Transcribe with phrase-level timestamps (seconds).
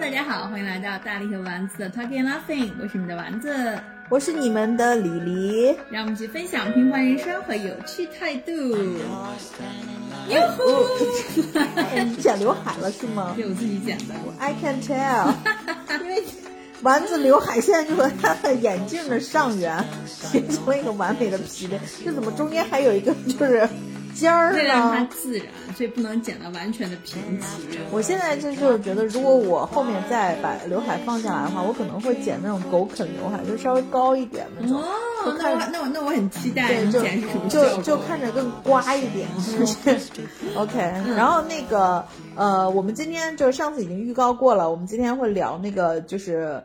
[0.00, 8.50] 大家好，欢迎来到大力和丸子的 Talking Laughing，我是你们的丸子，我是你们的李黎，让我们一起分享平凡人生和有趣态度。
[10.30, 10.62] 哟呼！
[12.06, 13.34] 你剪刘海了是吗？
[13.36, 14.14] 对我自己剪的。
[14.38, 15.34] I can tell，
[16.02, 16.24] 因为
[16.80, 23.68] 丸子刘海现在就和他的眼镜的上缘形成了一个完美的匹配，这怎么中间还有一个就是？
[24.14, 27.78] 尖儿为了让它自然，所以不能剪得完全的平齐。
[27.90, 34.80] 我现在就就是觉得，如果我后面再把刘海放下来的话，我可能会剪那种狗啃刘海，就稍微高一点那种。
[34.80, 34.84] 哦，
[35.38, 36.68] 那我那我那我很期待。
[36.68, 36.90] 对，
[37.48, 40.00] 就就就看着更刮一点，是不是？
[40.56, 40.78] OK。
[41.16, 42.04] 然后那个
[42.36, 46.46] 呃，我们今天就是上次已经预告过了，我们今天会聊那个就是《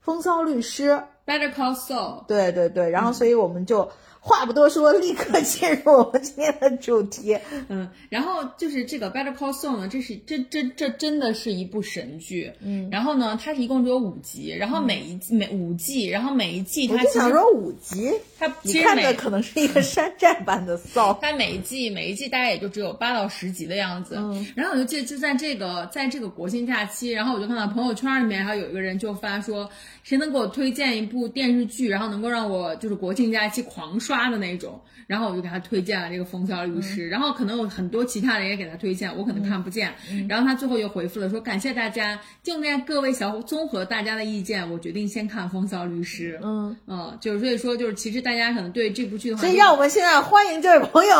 [0.00, 0.90] 风骚律师》
[1.26, 2.24] （Better Call Saul）。
[2.26, 3.90] 对对对，然后所以我们就。
[4.22, 7.36] 话不多说，立刻进入我们今天的主题。
[7.68, 12.52] 嗯，然后就是这个《Better Call Saul》呢，这是这这这真的是一部神剧。
[12.60, 21.12] 嗯，然后呢，它是一共只有五集，然后每一季每五季，然后每一季它我就想说五集，它你看的可能是一个山寨版的《骚》。
[21.22, 24.16] 它每一季每一季大概也就只有八到十集的样子。
[24.18, 29.66] 嗯，然后我就记得就在这个在这个国庆假期，然后我就看到朋友圈里面，还有一个人就发说，
[30.02, 34.09] 谁能给我推荐一部电视剧，然后能够让我就是国庆假期狂刷。
[34.10, 39.94] 刷的那种，然后我就给他推荐了这个《风骚律师》，然后可能有很多其他人也给他推荐，我可能看不见。
[40.28, 51.16] 然后他最后又回复了说：“感谢大家，就那各位小综合大家的意见，我决定先看《风骚律师》。”嗯嗯，就是所以说，就是其实大家可能对这部剧的话，所以让我们现在欢迎这位朋友。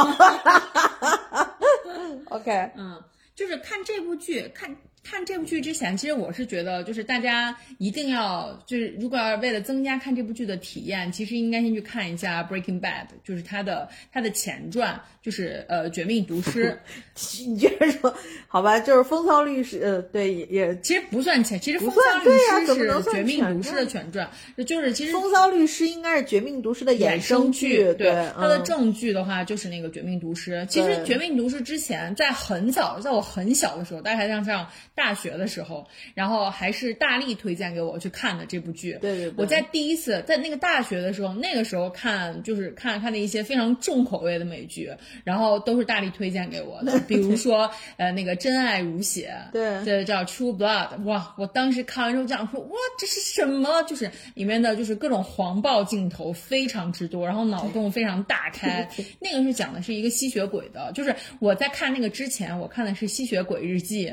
[2.27, 3.01] OK，嗯，
[3.37, 4.75] 就是看这部剧看。
[5.03, 16.79] 看这部剧之前，其实我是觉得，就是大家一定要，就是如果要为了增加看这部剧的体验，其实应该先去看一下《Breaking Bad》，就是它的它的前传，就是呃《绝命毒师
[17.47, 18.15] 》。你接着说，
[18.49, 24.31] 好吧，就是《风骚律师》呃，对，也其实不算前，其实《风骚律师》是《绝命毒师》的前传，
[24.67, 30.57] 就是其实《风骚律师》应该是《绝命毒师》的衍生剧，对，它的正剧的话就是那个《绝命毒师》。
[30.67, 34.67] 其实《绝命毒师》之前在很早，在我很小的时候，大概像上。
[34.95, 38.99] 大学的时候，然后还是大力推荐给我去看的这部剧。
[39.01, 44.91] 对对，我在第一次在那个大学的时候，那个时候看就是看看的一些非常重口味的美剧，
[45.25, 46.99] 然后都是大力推荐给我的。
[47.07, 50.99] 比如说，呃，那个《真爱如血》，对，这叫《True Blood》。
[51.05, 53.83] 哇，我当时看完之后这样说，哇，这是什么？
[53.85, 58.89] 就是里面的就是各种黄暴镜头非常之多，然后脑洞非常大开。
[59.21, 64.07] 那个是讲的是一个吸血鬼的，就是我在看那个之前，我看的是《吸血鬼日记》。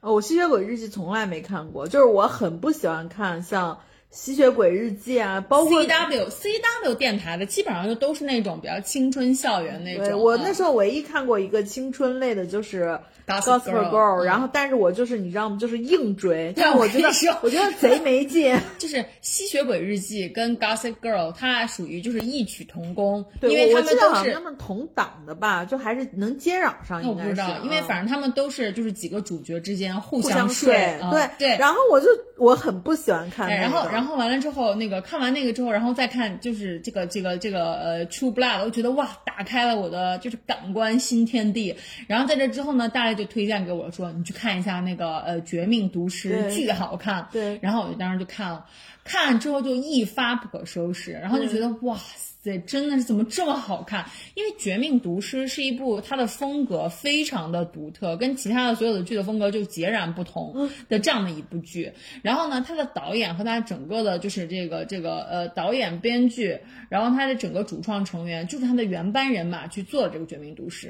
[0.00, 3.78] 哦，我吸血鬼日记从来没看过，就是我很不喜欢看像
[4.12, 6.48] 吸血鬼日记啊，包括 C W C
[6.84, 10.20] W 电台的，基本上就都是那种比较青春校园那种。
[10.20, 13.00] 我那时候唯一看过一个青春类的，就是。
[13.24, 15.56] Gossip Girl，然后但是我就是你知道吗？
[15.56, 17.08] 就是硬追，但我觉得
[17.40, 18.58] 我觉得贼没劲。
[18.78, 27.00] 就是《吸血鬼日记》跟 Gossip Girl，它俩属于就是异曲同工，因为他们都是他们同档的吧，就还是能接壤上。
[27.06, 31.56] 我不知道，因为反正他们都是就是几个主角之间互相睡，对对。
[31.58, 32.08] 然后我就
[32.38, 33.48] 我很不喜欢看。
[33.48, 41.76] 然后然后完了之后，那个看完那个之后，然后再看就是这个这个这个呃 True Blood，我觉得哇，打开了我的就是感官新天地。
[42.08, 43.90] 然后在这之后呢，大家就推荐给我。
[43.92, 47.28] 说你去看一下那个呃《绝命毒师》，巨好看。
[47.30, 48.64] 对，然后我就当时就看了，
[49.04, 54.04] 看了之后就一发不可收拾，然后就觉得哇塞，真的是怎么这么好看？
[54.34, 61.92] 因为《绝命毒师》是一部它的风格非常的独特，跟其他的所有的剧的风格就截然不同的这样的一部剧。
[62.20, 66.58] 然后呢，它的导演和它整个的就是这个这个呃导演编剧，
[66.88, 70.88] 然后它的整个主创成员就是它的原班人马去做这个《绝命毒师》。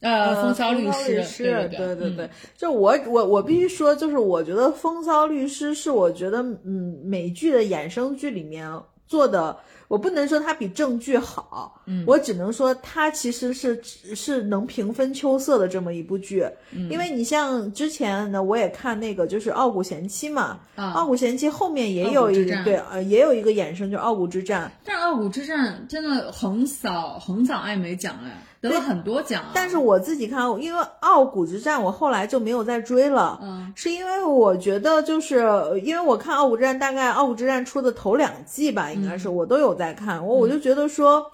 [0.00, 8.68] 呃，风骚律师，对对对对，就我我我必须说，就是我觉得风骚律师是我觉得嗯美剧的衍生剧里面
[9.06, 9.56] 做的。
[9.88, 28.44] 我不能说它比正剧好，嗯，我只能说它其实是是能平分秋色的这么一部剧，嗯，因为你像之前呢，我也看那个就是《傲骨贤妻》嘛，啊，《傲骨贤妻》后面也有一个对，呃，也有一个衍生，就是《傲骨之战》，但《傲骨之战》真的横扫横扫艾美奖哎。
[28.60, 33.38] 得了很多奖，但是我自己看，因为《傲骨之战》，我后来就没有再追了。
[33.40, 35.46] 嗯，是因为我觉得，就是
[35.84, 40.24] 因为我看《傲骨之战》，大概《傲骨之战》出的头两季吧，应该是我都有在看。
[40.26, 41.30] 我我就觉得说，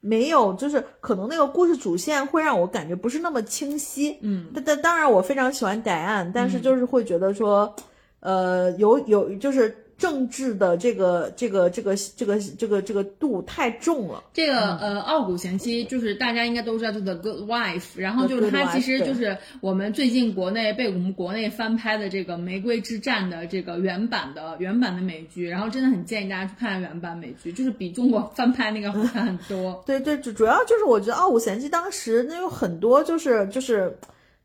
[0.00, 4.18] 没有，就是可能那个故事主线会让我感觉不是那么清晰。
[4.22, 7.74] 嗯，但但当然，我非常喜欢戴安，但是就是会觉得说，
[8.20, 9.76] 呃，有有就是。
[10.02, 14.20] 政治的这个这个这个这个这个这个度太重了。
[14.32, 29.80] 这个呃，傲骨贤妻就是大家应该都知道，就是 The Good Wife，然后就是它其实就是我们最近国内被我们国内翻拍的这个《玫瑰之战》的这个原版的原版的美剧，然后真的很建议大家去看原版美剧，就是比中国翻拍那个好看很多。
[29.86, 33.96] 对对，主主要就是我觉得《傲骨贤妻》当时那有很多就是就是。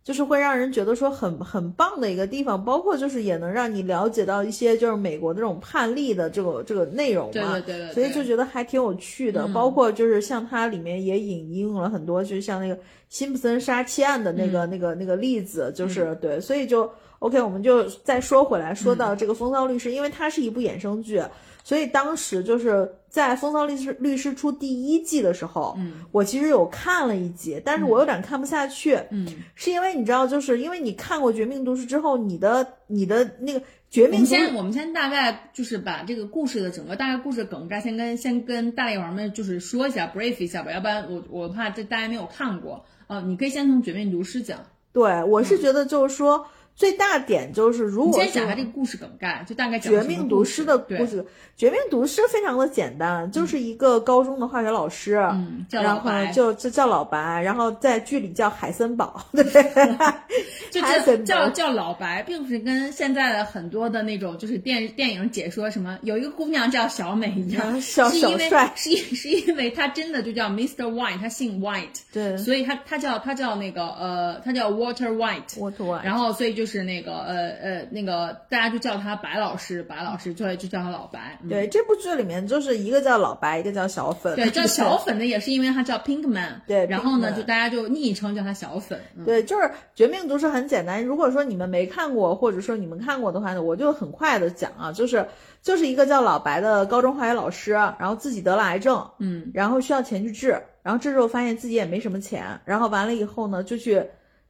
[0.07, 9.45] 就是会让人觉得说很很棒的一个地方，包括就是也能让你了解到一些就是美国的这种判例的这个这个内容嘛，对对对，所以就觉得还挺有趣的。
[9.50, 16.89] 包括就是像它里面也引用了很多，就是像那个辛普森杀妻案的那个那个那个例子，就是对，所以就
[17.19, 21.21] OK，我们就再说回来，说到这个《风骚律师》，因为它是一部衍生剧。
[21.68, 33.60] 所以当时就是在《风骚律师律师》出第一季的时候，嗯，我其实有看了一集，但是我有点看不下去，嗯，是因为你知道，就是因为你看过《绝命毒师》之后，你的你的那个
[33.90, 44.58] 《绝命》，我们先我们先大概就是把这个故事的整个大概故事梗概先跟先跟大力王们就是说一下，brief 一下吧，要不然我我怕这大家没有看过啊，你可以先从《绝命毒师》讲。
[44.94, 46.48] 对，我是觉得就是说。
[46.78, 51.26] 最大点就是，如果先讲下这个故事梗概，就大概讲绝命毒师的故事。
[51.58, 59.44] 绝命毒师非常的简单，就是一个高中的化学老师，嗯，然后就就叫老白，然后在剧里叫海森堡，对，
[60.70, 60.80] 就
[61.26, 70.86] 叫叫老白，并不是跟现在的很多的那种就是电电影解说什么有一个姑娘叫小美一样，小小帅，是因是因为他真的就叫 Mr.
[70.94, 81.40] White，他姓 White，对，所以他他叫他叫那个呃，他叫 Water White，Water White，然后所以就是那个呃呃那个大家就叫他白老师，白老师就就叫他老白。
[81.50, 84.36] 对这部剧里面，就是一个叫老白，一个叫小粉。
[84.36, 86.62] 对，叫 小粉的也是因为他叫 Pinkman。
[86.68, 89.00] 对，然后呢，就大家就昵称叫他小粉。
[89.25, 89.64] 对，就是
[89.96, 91.04] 《绝命毒师》很简单。
[91.04, 95.25] 如果说你们没看过，或者说你们看过的话呢，我就很快的讲啊，就是
[95.64, 104.04] 就是一个叫老白的高中化学老师，然后自己得了癌症，嗯，然后需要钱去治，然后这时候发现自己也没什么钱，然后完了以后呢，就去。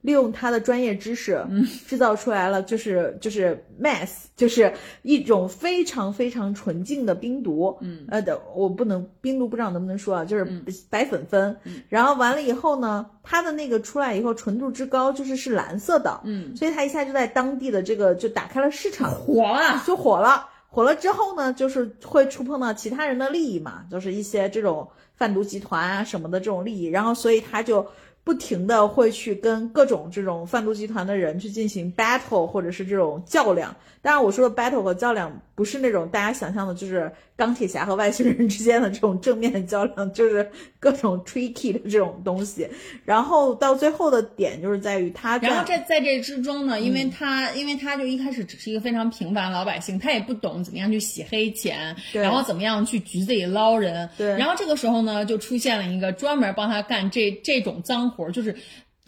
[0.07, 1.45] 利用他的专业知识，
[1.86, 4.71] 制造出来了，就是就是 mass，就是
[5.01, 7.77] 一种非常非常纯净的冰毒。
[7.81, 10.45] 嗯，呃的，我不能冰毒不知道能不能说啊，就是
[10.89, 11.57] 白粉粉。
[11.89, 16.21] 然后完了以后呢，它的那个出来以后纯度之高，就是是蓝色的。
[16.24, 20.48] 嗯，所以它一下就在当地的这个就打开了市场，火了，就火了。
[20.69, 24.88] 火了之后呢，就是会触碰到其他人的利益嘛，就是一些这种
[25.18, 27.86] 贩毒集团啊什么的这种利益，然后所以他就。
[28.28, 33.74] 不停的会去跟各种这种贩毒集团的人去进行 battle，或者是这种较量。
[34.02, 42.68] 当然，我说的 battle 和较量不是那种大家想象的，就是钢铁侠和外星人之间的这种正面较量，就是各种 tricky 的这种东西。
[43.06, 54.10] 然后到最后的点就是在于他，然后在在这之中呢，因为他因为他就一开始只是一个非常平凡的老百姓，他也不懂怎么样去洗黑钱，然后怎么样去局子里捞人。
[54.18, 54.28] 对。
[54.38, 58.56] 然后这个时候呢，就出现了一个专门帮他干这这种脏活，就是。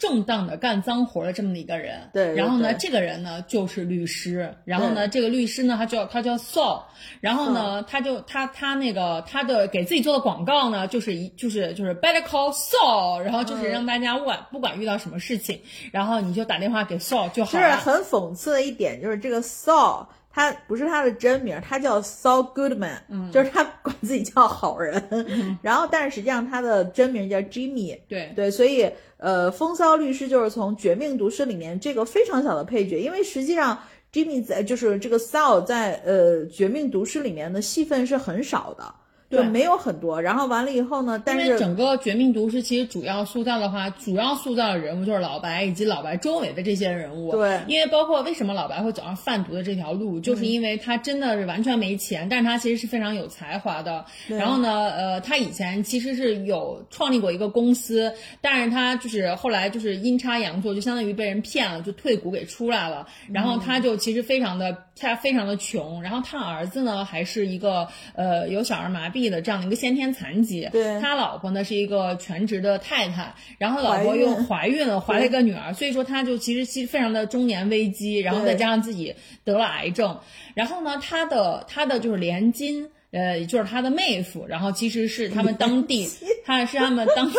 [0.00, 6.80] 正当的干脏活的这么的一个人，对，然后呢，这个人呢就是律师，然后呢，这个律师呢他叫他叫 Saul，
[7.20, 15.60] 然后呢，他就他他那个他的给自己做的广告呢，就是一就是就是 Better call Saul，然后就是让大家不管不管遇到什么事情，
[15.92, 17.62] 然后你就打电话给 Saul 就好了。
[17.62, 20.06] 就是很讽刺的一点，就是这个 Saul。
[20.32, 25.02] 他不是他的真名，他叫 Saul Goodman，嗯，就是他管自己叫好人，
[25.60, 28.32] 然后但是实际上他的真名叫 Jimmy，对。
[28.36, 33.76] 对，所以呃，风骚律师就是从《绝命毒师》里面这个非常小的配角，因为实际上
[34.12, 38.94] Jimmy 在就是这个 Saul 在呃《绝命毒师》里面的戏份是很少的。
[39.30, 40.20] 对，没有很多。
[40.20, 41.22] 然后完了以后呢？
[41.24, 47.30] 但是整个《绝命毒师》其实主要塑造的话，主要塑造的人物就是老白以及老白周围的这些人物。
[47.30, 54.04] 对，因为包括为什么老白会走上贩毒的这条路，就是因为他真的是完全没钱，但是他其实是非常有才华的。
[54.26, 63.06] 然后呢，呃，他以前其实是有创立过一个公司，但是他就是后来就是阴差阳错，就相当于被人骗了，就退股给出来了。
[63.32, 66.02] 然后他就其实非常的他非常的穷。
[66.02, 69.19] 然后他儿子呢，还是一个呃有小儿麻痹。
[69.28, 80.18] 的这样的一个先天残疾，对他老婆呢是一个全职的太太，然后老婆又怀孕了，怀了一个女儿，所以说他就其实其实非常的中年危机，然后再加上自己得了癌症，
[80.54, 86.08] 然后呢，他的他的就是连襟，呃，就是他的妹夫，然后其实是他们当地，
[86.46, 87.30] 他是他们当。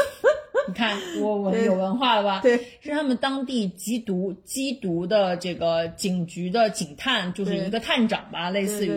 [0.68, 2.40] 你看我我有文化了吧？
[2.42, 8.92] 对，是他们当地缉毒缉毒的这个警局的警探，就是一个探长吧，类似于。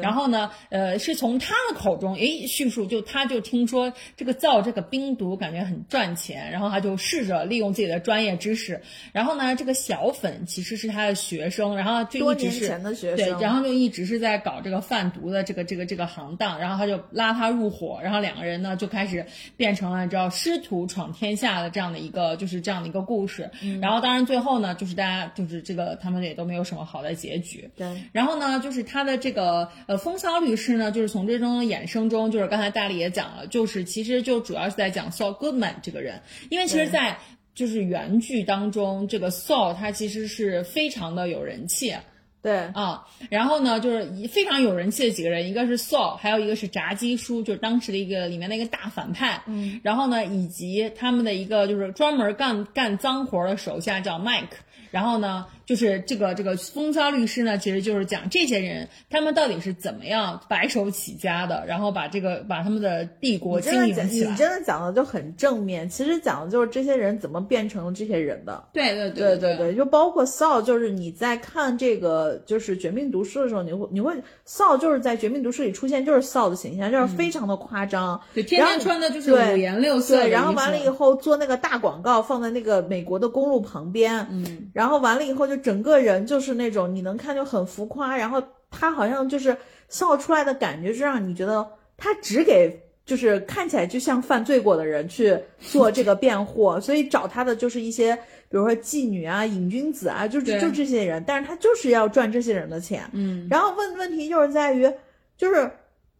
[0.00, 8.80] 然后呢，呃，是从他的口中，诶，叙述就他就听说这个造这个冰毒感觉很赚钱，然后他就试着利用自己的专业知识。
[9.12, 12.68] 然后呢，这个小粉其实是他的学生，然后就一直是
[13.16, 19.24] 对，然后就一直是在搞这个贩毒的这个这个这个行当，然后他就拉他入伙，然后两个人呢就开始
[19.56, 23.50] 变成了你知道师徒闯天下的这样的一个就是这样的一个故事。
[23.80, 27.70] 然后当然最后呢，就是大家就是这个他们也都没有什么好的结局。
[27.76, 37.18] 对，然后呢，就是他的这个呃风骚律师呢，就是从这种衍生中，就是刚才大力也讲了，就是其实就主要是在讲 Saul Goodman 这个人，因为其实，在
[37.54, 41.94] 就是原剧当中，这个 Saul 他其实是非常的有人气。
[42.42, 49.42] 对啊，然后呢，就是非常有人气的几个人，一个是 Saul，还有一个是炸鸡叔，就是当时的一个里面的一个大反派。
[49.46, 54.46] 嗯，然后呢，以及他们的一个就是专门干干脏活的手下叫 Mike。
[54.90, 64.30] 然后呢，就是这个这个风骚律师呢，其实就是讲这些人他们到底是怎么样白手起家的，然后把这个把他们的帝国经营起来。
[64.30, 68.64] 你真的讲的就很正面，其实讲的就是这些人怎么变成这些人的。
[68.72, 74.12] 对对对对对，就包括 Saul，就是你在看这个就是《绝命毒师》的时候，你会你会
[74.46, 80.16] Saul 就是在《绝命毒师》里出现就是 Saul 的形象，就是非常的夸张，对，天天穿的就是五颜六色。
[80.16, 84.68] 对，然后完了以后做那个大广告放在那个美国的公路旁边，嗯。
[84.79, 89.56] 然后完了以后，就整个人就是那种你能看就很浮夸，然后他好像就是
[89.88, 98.14] 笑出来的感觉，就让你觉得他只给就是看起来就像犯罪过的人去做这个辩护， 所以找他的就是一些
[98.48, 103.02] 比如说妓女啊、瘾君子啊，就就这些人，但是他就是要赚这些人的钱。
[103.12, 104.90] 嗯，然后问问题就是在于，
[105.36, 105.70] 就是。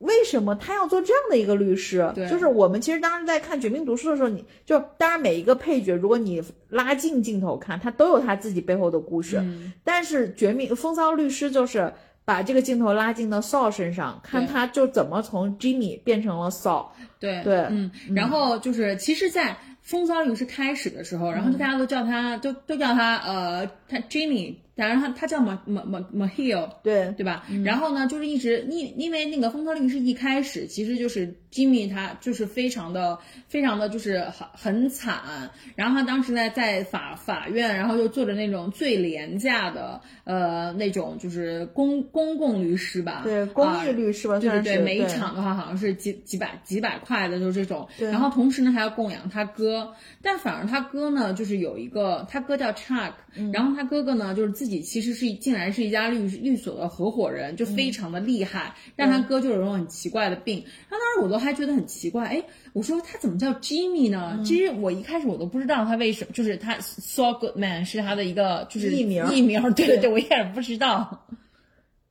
[0.00, 2.11] 为什么他要做这样的一个律师？
[2.28, 9.42] 就是我们其实当时在看《绝命毒师》的时候，你就当然每一个配角，如果你拉近镜头看，他都有他自己背后的故事。
[9.85, 11.92] 但是《绝命风骚律师》就是
[12.25, 16.87] 把这个镜头拉近到 Saul 身上，看他就怎么从 Jimmy 变成了 Saul。
[17.19, 24.54] 对对，嗯，然后就是其实，在风骚律师开始的时候，然后大家都叫他，都都叫他呃，他 Jimmy。
[24.89, 27.47] 然后他他叫马马马马 Hill，对对吧？
[27.65, 47.88] 然后呢，就是一直因因为那个风骚律师一开始其实就是 Jimmy 他就是非常的非常的就是很很惨，然后他当时呢在法法院，然后就做着那种最廉价的呃那种就是公公共律师吧，对公益律师吧，对对对，每一场的话好像是几几百几百块的，就是这种。
[47.99, 53.12] 然后同时呢还要供养他哥，但反而他哥呢就是有一个他哥叫 Chuck，
[53.52, 54.80] 然后他哥哥呢就是自己。
[54.90, 60.64] 其实是竟然是一家律律所的合伙人，就非常的厉害，但他哥就有种很奇怪的病。
[60.88, 64.40] 他当时我都还觉得很奇怪，哎，我说他怎么叫 Jimmy 呢？
[64.44, 71.26] 其实我一开始我都不知道他为什么，就是他 Saul Goodman 是他的一个就是艺名，艺名，对对对，我一开始不知道。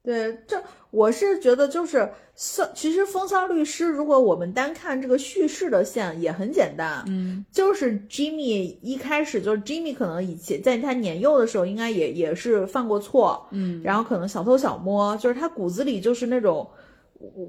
[0.01, 16.67] 对，这我是觉得就是骚，其实风骚律师，如果我们单看这个叙事的线也很简单，嗯，就是 Jimmy 一开始就是 Jimmy 可能以前在他年幼的时候应该也也是犯过错，嗯，然后可能小偷小摸，就是他骨子里就是那种。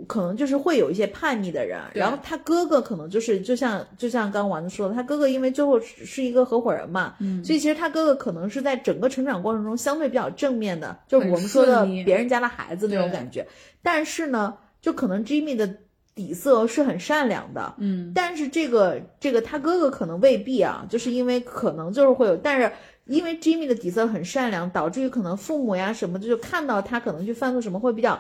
[0.09, 13.47] 可能就是会有一些叛逆的人，然后他哥哥可能就是就像就像刚丸子说的，他哥哥因为最后是一个合伙人嘛，嗯，所以其实他哥哥可能是在整个成长过程中相对比较正面的，就是我们说的别人家的孩子那种感觉。
[13.81, 15.73] 但是呢，就可能 Jimmy 的
[16.17, 22.73] 底色是很善良的，嗯，但是这个这个他哥哥可能未必啊，就是因为可能就是会有，但是
[23.05, 28.19] 因为 Jimmy 的底色很善良，导致于可能父母呀什么的就看到他可能去犯错什么会比较。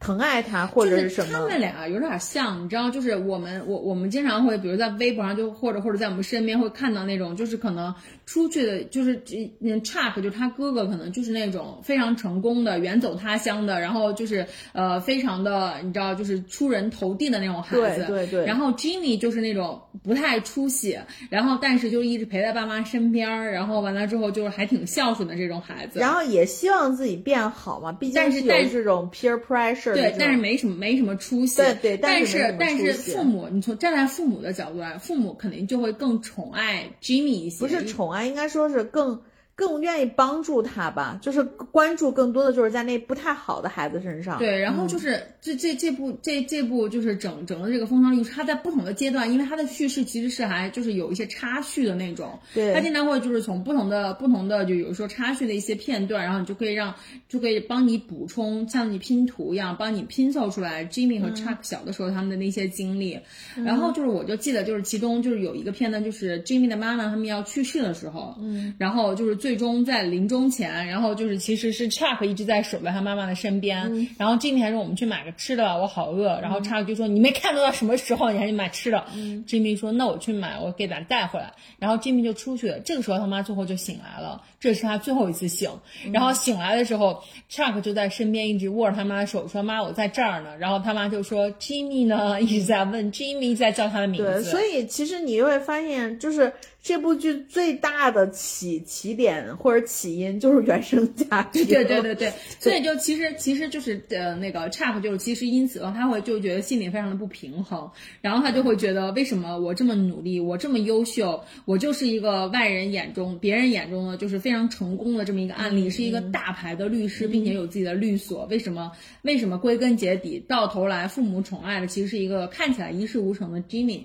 [0.00, 1.32] 疼爱他或者是什么？
[1.32, 7.92] 他们俩有点像，你知道，就是我们我我们经常会，比如在微博上，就或者或者在我们身边会看到那种，就是可能
[8.28, 9.18] 出去的，就是
[9.58, 18.04] 那 Chuck，就是他哥哥，可能就是那种非常成功的，远走他乡的，然后就是呃，非常的，你知道，就是出人头地的那种孩子。
[18.06, 18.44] 对对对。
[18.44, 20.98] 然后 Jimmy 就是那种不太出息，
[21.30, 25.98] 然后但是就一直陪在爸妈身边，然后完了之后就是还挺孝顺的这种孩子。
[25.98, 29.94] 然后也希望自己变好嘛，毕竟是有这种 peer pressure。
[29.94, 31.56] 对，但是没什么没什么出息。
[31.56, 37.58] 对对，但是但是父母，你从站在父母的角度来，父母肯定就会更宠爱 Jimmy 一些。
[37.58, 39.20] 不是宠爱，应该说是更
[39.58, 44.38] 更愿意帮助他吧，就是关注更多的就是在那不太好的孩子身上。
[44.38, 52.38] 对，然后就是这这这部这这部就是整整个这个《风骚律师》，他在不同的阶段，因为他的叙事其实是还就是有一些插叙的那种。
[52.54, 56.94] 对，它经常会就是从不同的不同的就有时候插叙的一些片段，然后你就可以让
[57.28, 63.18] 就可以帮你补充，像你拼图一样帮你拼凑出来 Jimmy 和 Chuck 小的时候他们的那些经历。
[63.64, 69.47] 然后就是我就记得就是其中就是有一个片段，就是 Jimmy 的妈妈他们要去世的时候，嗯，然后就是最。
[69.48, 76.38] 最终在临终前，然后就是其实是 Chuck 一直在守在他妈妈的身边，然后 Jimmy 还说我们去买个吃的吧，我好饿。
[76.42, 79.06] 然后 Chuck 就说你没看到到什么时候你还去买吃的
[79.46, 81.50] ？Jimmy 说那我去买，我给咱带回来。
[81.78, 82.78] 然后 Jimmy 就出去了。
[82.80, 85.70] 这个时候他妈最后就醒来了，这是他最后一次醒。
[86.12, 90.58] 然后醒来的时候，Chuck 就在身边一直握着他妈的手说妈我在这儿呢。
[90.58, 94.42] 然后他妈就说 Jimmy 呢一直在问 Jimmy 在叫他的名字。
[94.42, 96.52] 对，所以其实你会发现就是。
[96.80, 107.90] 这部剧最大的起起点或者起因就是原生家庭，对对对对， 所以就其实其实就是呃那个 Chuck 就是其实因此他会就觉得心里非常的不平衡，
[108.22, 118.92] 然后他就会觉得为什么我这么努力，我这么优秀，我就是一个外人眼中别人眼中的就是非常成功的这么一个案例，是一个大牌的律师，并且有自己的律所，为什么
[119.22, 124.04] 为什么归根结底到头来父母宠爱的其实是一个看起来一事无成的 Jimmy。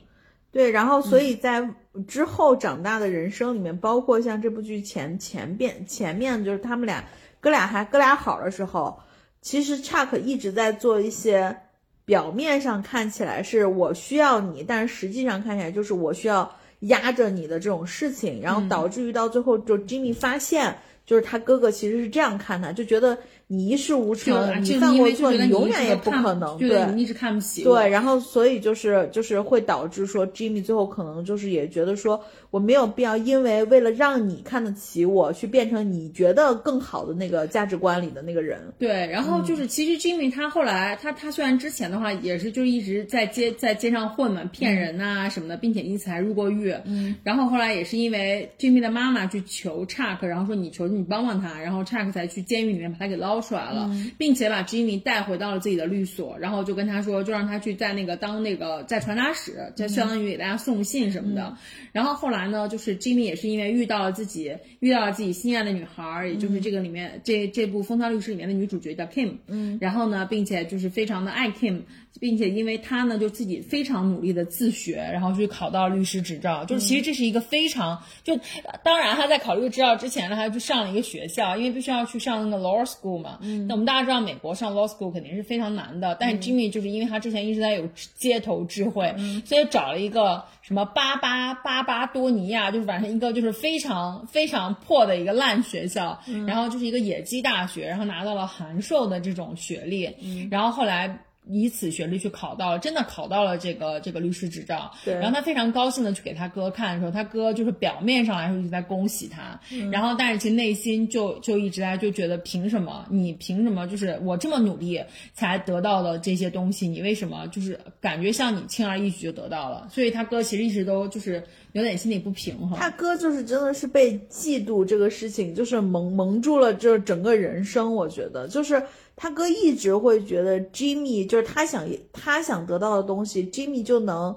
[0.54, 1.68] 对，然后所以在
[2.08, 7.04] 之后长大的人生里面，包括像这部剧前前边前面，就是他们俩
[7.40, 9.00] 哥俩还哥俩好的时候，
[9.42, 11.58] 其实 Chuck 一直在做一些
[12.06, 23.18] 表面上看起来是我需要你，但是实际上看起来就是我需要压着你的这种事情，然后导致于到最后就 Jimmy 发现，就是他哥哥其实是这样看他，就觉得。
[23.56, 26.58] 你一事无成，你犯过错，你永远也不可能。
[26.58, 27.64] 对，你一直看不起。
[27.64, 32.20] 对，然后所以就是就是会导致说，Jimmy 最后可能就是也觉得说，
[32.50, 38.60] 我没有必要因为为了让你看得起我，去变成你觉得更好的那个价值观里的那个人。
[38.80, 46.74] 对，然后就是其实 Jimmy 他后来他他虽然之前的话也是就一直在街在街上混嘛，骗人呐什么的，并且因此还入过狱。
[46.86, 47.14] 嗯。
[47.24, 53.43] 然后后来也是因为 Jimmy 的妈妈去求 Chuck，然后说你求求你帮帮他，然后 Chuck 才去监狱里面把他给捞。
[53.44, 61.58] 捞出来了，并且把 Jimmy 带回到了自己的律所，然后就跟他说，就让他去在那个当那个在传达室，就相当于给大家送信什么的。
[61.92, 71.82] 然后后来呢，就是 Jimmy 也是因为遇到了自己遇到了自己心爱的女孩，也就是这个里面这这部《风骚律师》里面的女主角叫 Kim，嗯，然后呢，并且就是非常的爱 Kim。
[72.20, 76.64] 并且因为他呢，就自己非常努力的自学，然后去考到律师执照。
[76.64, 78.40] 就是其实这是一个非常就，
[78.84, 83.40] 当然他在考虑执照之前呢，他去上了一个学校，因为必须要去上那个 law school 嘛。
[83.42, 83.68] 嗯。
[83.68, 86.16] 那我们大家知道，美国上 law school 肯定是非常难的。
[86.20, 89.16] 但是 Jimmy 就是因为他之前一直在有街头智慧，
[89.46, 100.06] 所以找了一个什么巴巴巴巴多尼亚，就是反正一个就是非常非常破的一个烂学校，然后就是一个野鸡大学，然后拿到了函授的这种学历。
[100.22, 100.48] 嗯。
[100.52, 101.20] 然后后来。
[101.48, 104.92] 以此学历去考到了，真的考到了这个这个律师执照。
[105.04, 105.14] 对。
[105.16, 109.60] 然后他非常高兴的去给他哥看的时候，他哥就是表面上来说一直在恭喜他，
[109.92, 115.02] 然后但是其实内心就就一直在就觉得凭什么你凭什么就是我这么努力
[115.34, 119.88] 才得到的这些东西，你为什么就是感觉像你轻而易举就得到了？
[119.92, 122.80] 所以他哥其实一直都就是有点心里不平衡。
[122.80, 128.82] 他哥就是真的是被嫉妒这个事情就是蒙蒙住了这整个人生，我觉得就是。
[129.16, 134.36] 他哥一直会觉得 Jimmy 就是他想他想得到的东西，Jimmy 就能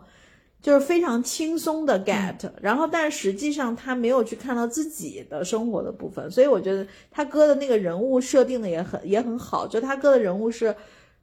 [0.60, 10.76] 就是非常轻松的 get，然后但实际上他没有去看到自己的生活的部分，所以我觉得他哥的那个人物设定的也很也很好，就他哥的人物是。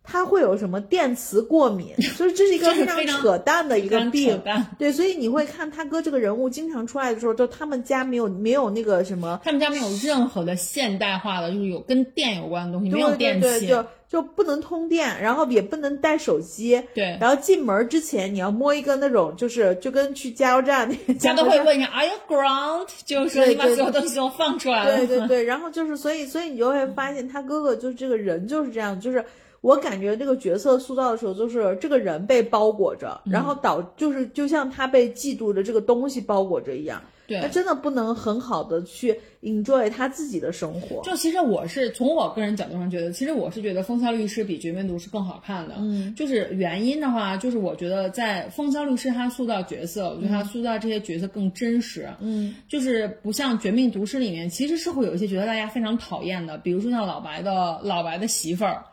[0.04, 1.96] 他会有什么电磁过敏？
[2.16, 4.40] 所以这是一个非常扯淡的一个病。
[4.78, 16.84] 对，所以你会看他哥这个人物经常出来的时候，就他们家没有没有那个什么，他们家没有任何的现代化的，就是有跟电有关的东西，没有电器，就就不能通电，然后也不能带手机。
[16.94, 22.88] 对，然后进门之前你要摸一个那种，就是就跟去加油站那，家都 会问一下 Are you ground？
[23.06, 24.98] 就是你把所有东西都放出来了。
[24.98, 29.24] 对对对，然后就是所以所以你就会发现他哥哥就是这个人就是这样，就是。
[29.64, 41.02] 我感觉这个角色塑造的时候，就是这个人被包裹着，然后导就是就像他被嫉妒的这个东西包裹着一样，对他真的不能很好的去 enjoy 他自己的生活。
[41.06, 45.76] 就其实我是从我个人角度上觉得，其实我是觉得《风骚律师》比《绝命毒师》更好看的。
[45.78, 52.10] 嗯，就是原因的话，就是我觉得在《风骚律师》他塑造角色，我觉得他塑造这些角色更真实。
[52.20, 58.84] 嗯，就是不像《绝命毒师》里面，其实是会有一些觉得大家非常讨厌的，比如说像老白的老白的媳妇儿。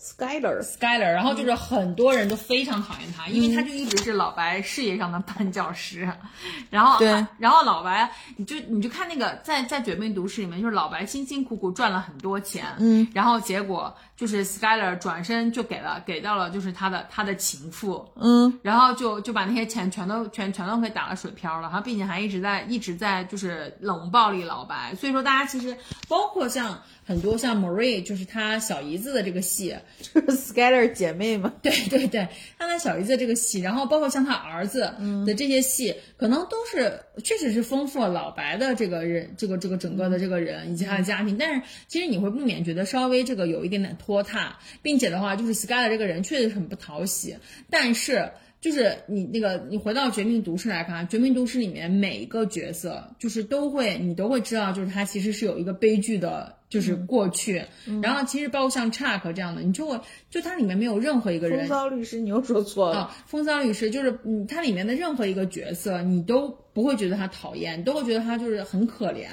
[0.00, 6.10] Skyler，Skyler，然后就是很多人都非常讨厌他，因为他就一直是老白事业上的绊脚石。
[6.70, 24.94] 然后，对，然后老白，你就你就看那个在在《绝命毒师》里面，就是老白辛辛苦苦赚了很多钱，嗯，然后结果就是 Skyler 转身就给了给到了就是他的他的情妇，嗯，然后就就把那些钱全都全全都给打了水漂了，然后并且还一直在一直在就是冷暴力老白。
[24.94, 25.74] 所以说大家其实
[26.06, 26.78] 包括像。
[27.02, 31.52] 很多像 Marie，就是他小姨子的这个戏， 就是 Skyler 姐妹嘛。
[31.60, 34.82] 对对对，他他小姨子这个戏，然后包括像他儿子
[35.26, 41.36] 的这些戏，可能都是确实是丰富了老白的这个人，这个这个整个的这个人以及他的家庭。
[41.36, 47.36] 但是其实你会不免觉得稍微这个有一点点拖沓，并且的话，就是 Skyler 这个人确实很不讨喜。
[47.70, 48.28] 但是
[48.60, 56.56] 就是你那个，你回到《绝命毒师》来看，《绝命毒师》里面每一个角色，就是都会你都会知道，就是他其实是有一个悲剧的。
[56.70, 57.64] 就是过去，
[58.00, 61.58] 然后其实包括像 Chuck 这样的，你就会就它里面没有任何一个人。
[61.58, 63.12] 风骚律师，你又说错了。
[63.26, 69.26] 风骚律师就是嗯，它里面的任何一个角色，你都不会觉得他讨厌，你都会觉得他就是很可怜。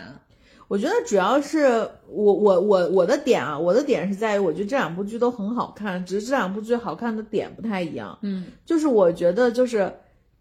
[0.68, 1.66] 我觉得主要是
[2.08, 8.18] 我我我我的点啊，我的点是在于，我觉得这两部剧都很好看，只是这两部剧好看的点不太一样。
[8.22, 9.92] 嗯，就是我觉得就是。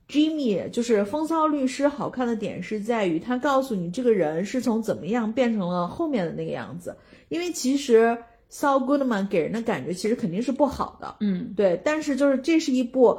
[0.08, 6.96] Jimmy 就是风骚律师，好看的点是在于他告诉你这个人是从怎么样变成了后面的那个样子。
[7.28, 8.16] 因为其实
[8.48, 11.80] Saul Goodman 给人的感觉其实肯定是不好的，嗯，对。
[11.84, 13.18] 但是就是这是一部，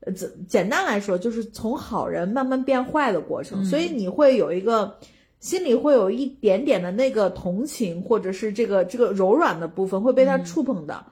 [0.00, 4.98] 呃，简简单来说就是从好人慢慢变坏的过程，所以你会有一个
[5.40, 11.04] 心里会有一点点的那个同情，或者是这个这个柔软的部分会被他触碰的。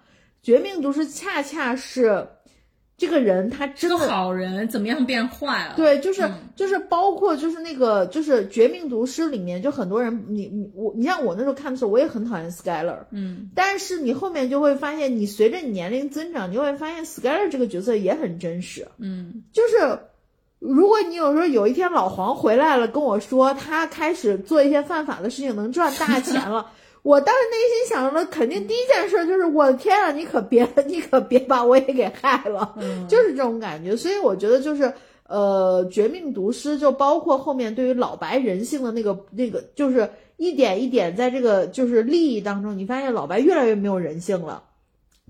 [0.42, 2.26] 绝命毒师恰恰是。
[2.96, 5.74] 这个人他真的好人怎么样变坏了？
[5.74, 19.98] 对，就是就是包括就是那个就是《绝命毒师》里面就很多人，你你我你像我那时候看的时候，我也很讨厌 Skyler，嗯，但是你后面就会发现，你随着你年龄增长，你会发现 Skyler 这个角色也很真实，嗯，就是
[20.58, 26.70] 如果你有时候有一天老黄回来了跟我说他开始做一些犯法的事情，能赚大钱了。
[27.04, 32.74] 我当时内心想着的，肯定第一件事就是我的天啊，你可别，你可别把我也给害了，
[33.06, 33.94] 就是这种感觉。
[33.94, 34.90] 所以我觉得就是，
[35.28, 44.62] 呃，绝命毒师就包括后面对于老白人性的那个那个，就是一点一点在这个就是利益当中，你发现老白越来越没有人性了，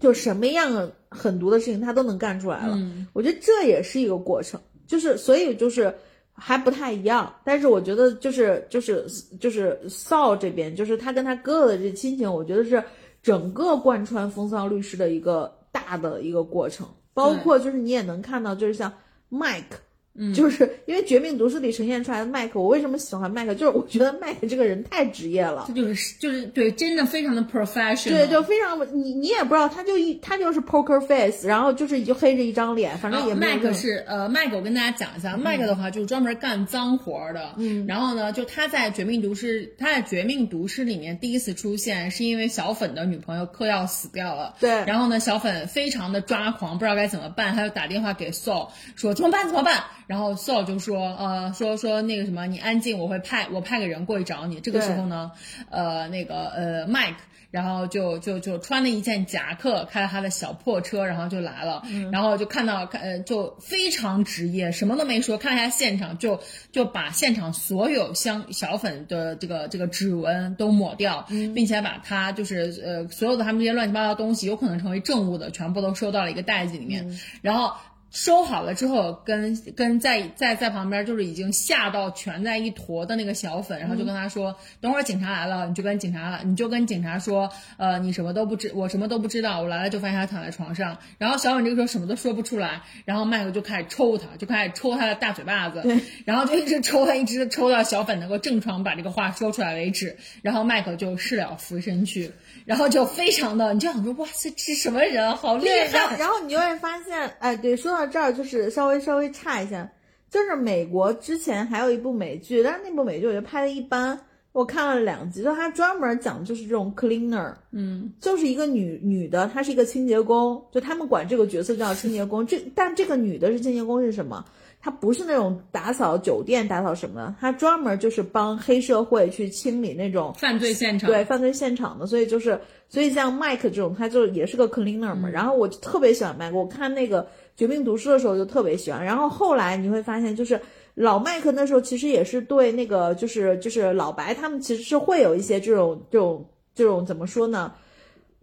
[0.00, 2.78] 就什么样狠毒的事情他都能干出来了。
[3.12, 4.60] 我觉得这也是一个过程，
[4.94, 5.92] 就是所以就是。
[6.36, 9.06] 还不太一样，但是我觉得就是就是
[9.38, 12.82] 就是扫这边，就是他跟他哥哥的这亲情，我觉得是
[13.22, 18.92] 整个贯穿风骚律师的一个大的一个过程，包括就是你也能看到，就是像
[19.30, 19.78] Mike。
[20.16, 23.52] 嗯，就是因为《绝命毒师》里呈现出来的麦克，我为什么喜欢麦克？
[23.54, 49.82] 就是我觉得麦克这个人太职业了，他就是就是对，真的非常的 professional，对，就非常你你也不知道，他就一他就是 poker face，然后就是就黑着一张脸，反正也麦克是呃麦克，我跟大家讲一下，麦克的话就是专门干脏活的，嗯，然后呢，就他在《绝命毒师》他在《绝命毒师》里面第一次出现，是因为小粉的女朋友嗑药死掉了，对，然后呢，小粉非常的抓狂，不知道该怎么办，他就打电话给 Soul 说怎么办怎么办。
[50.06, 54.60] 然后 Saul 就说，呃，说说那个什么，你安静，我会派我派个人过去找你。
[54.60, 55.32] 这个时候呢，
[55.70, 57.14] 呃，那个呃，Mike，
[57.50, 61.82] 然后就就就穿了一件夹克，开了他的小破车，然后就来了。
[62.12, 66.38] 然后就看到，看呃，就非常职业，什么都没说，看了一下现场，就
[66.70, 77.72] 就把现场所有香小粉的这个这个指纹都抹掉，并且把他就是呃所有的他们这些乱七八糟东西有可能成为证物的，全部都收到了一个袋子里面，然后。
[78.14, 95.82] 收好了之后，跟跟在在在旁边就是已经吓到蜷在一坨的那个小粉，然后就跟他说，等会儿警察来了，你就跟警察，你就跟警察说，呃，你什么都不知，我什么都不知道，我来了就发现他躺在床上，然后小粉这个时候什么都说不出来，然后麦克就开始抽他，就开始抽他的大嘴巴子，
[96.24, 102.30] 然后就一直抽他，一直抽到小粉能够正常把这个话说出来为止，然后麦克就事了拂身去，
[102.64, 108.03] 然后就非常的，你就想说，哇塞，这是什么人，好厉害，然后你就会发现，哎，对，说到。
[108.06, 109.90] 这儿就是稍微稍微差一下，
[110.30, 114.18] 就是美国之前还有一部美剧，但是那部美剧我觉得拍的一般，
[114.52, 124.44] 我看了两集，就它专门讲就是这种 cleaner，嗯，就是一个女女的，她是一个清洁工，就他们管这个角色叫清洁工，这但这个女的是清洁工是什么？
[124.80, 137.26] 她不是那种打扫酒店打扫什么的，她专门就是帮黑社会去清理那种犯罪现场，对犯罪现场的，所以就是所以像 Mike 这种，他就也是个 cleaner 嘛，然后我就特别喜欢 Mike，我看那个。
[137.56, 140.60] 绝命毒师的时候就特别喜欢，然后后来你会发现，就是
[140.94, 147.72] 老麦克那时候其实也是对那个，就是就是老白他们其实是会有一些这种这种这种怎么说呢？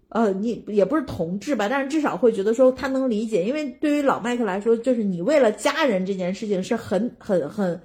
[0.10, 7.82] 呃，你也不是同志吧，但是至少会觉得说他能理解，因为对于老麦克来说，就是你为了家人这件事情是很很很。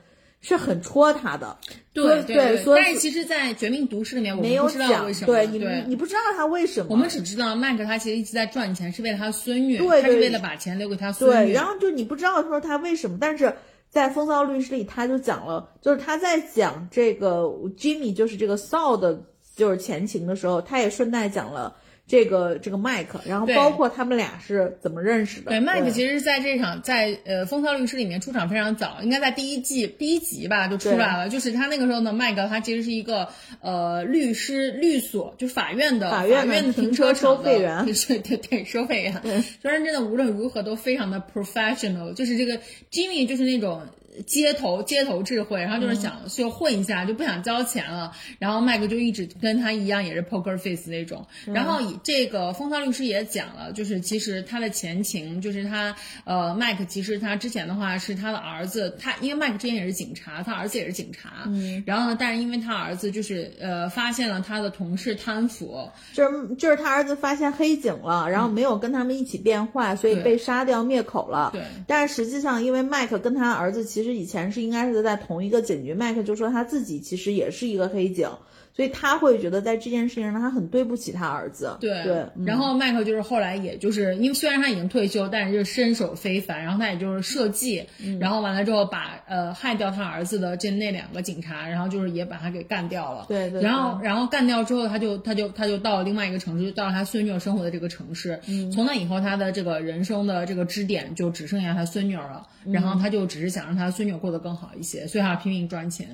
[0.46, 1.56] 是很戳他的，
[1.92, 11.46] 对对，但是其实，在《绝命毒师》里面，我们不知道为什么，对你你不知道他为什么，我们只知道麦克他其实一直在赚钱，是为了他孙女，对，他是为了把钱留给他孙女。
[11.48, 13.52] 对，然后就你不知道他说他为什么，但是
[13.90, 17.42] 在《风骚律师》里，他就讲了，就是他在讲这个
[17.76, 19.20] Jimmy 就是这个 Saul 的，
[19.56, 21.74] 就是前情的时候，他也顺带讲了。
[22.08, 25.50] 这个这个麦克，然后包括他们俩是怎么认识的？
[25.50, 31.28] 对，麦克其实是在这场在呃《风骚律师》里面出场非常早，应该在第一季第一集吧就出来了。
[31.28, 33.28] 就是他那个时候呢，麦克他其实是一个
[33.60, 39.42] 呃律师律所，就法院的法院的停车 收费员，对对对，收费员。
[39.60, 42.56] 虽然真的无论如何都非常的 professional，就是这个
[42.92, 43.82] Jimmy 就是那种。
[44.24, 48.12] 街头街头智慧，然后就是想就混一下，就不想交钱了。
[48.38, 51.26] 然后麦克就一直跟他一样，也是 poker face 那种。
[51.46, 61.44] 然后以这个风骚律师也讲了，就是其实他的前情，就是他呃麦克其实他之前的话是他的儿子，他因为麦克之前也是警察，他儿子也是警察。
[61.46, 61.82] 嗯。
[61.86, 71.50] 然后呢，但是因为他儿子就是呃发现了他的同事贪腐，就是就是他儿子发现黑警了，然后没有跟他们一起变坏，所以被杀掉灭口了。
[71.52, 71.62] 对。
[71.86, 74.05] 但是实际上，因为麦克跟他儿子其实。
[74.06, 78.30] 其实以前是应该是在同一个警局，麦克就说他自己其实也是一个黑警。
[78.76, 81.74] 所以他会觉得在这件事情上他很对不起他儿子。
[81.80, 82.26] 对对。
[82.44, 86.62] 然后麦克就是后来也就是因为虽然他已经退休，但是就是身手非凡。
[86.62, 87.86] 然后他也就是设计，
[88.20, 93.24] 然后完了之后把呃害掉他儿子的这那两个警察，然后就是也把他给干掉了。
[93.28, 93.62] 对对。
[93.62, 98.38] 然后然后干掉之后，他就他就他就到了另外一个城市，就到了他孙女生活的这个城市。
[98.46, 98.70] 嗯。
[98.70, 102.46] 从那以后，他的这个人生的这个支点就只剩下他孙女了。
[102.66, 106.08] 然后他就只是想让他孙女过得更好一些，所以他拼命赚钱。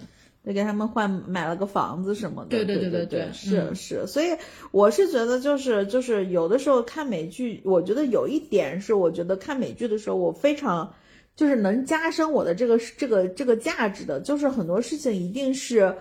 [0.44, 4.26] 得给他们换买了个房子什么的，对对对对对，是是，所以
[4.72, 10.92] 我是觉得就是就是有的时候看美剧，我觉得有一点是，我觉得看美剧的时候，我非常
[11.36, 15.94] 就是能加深我的这个这个这个价值的，就是很多事情一定是，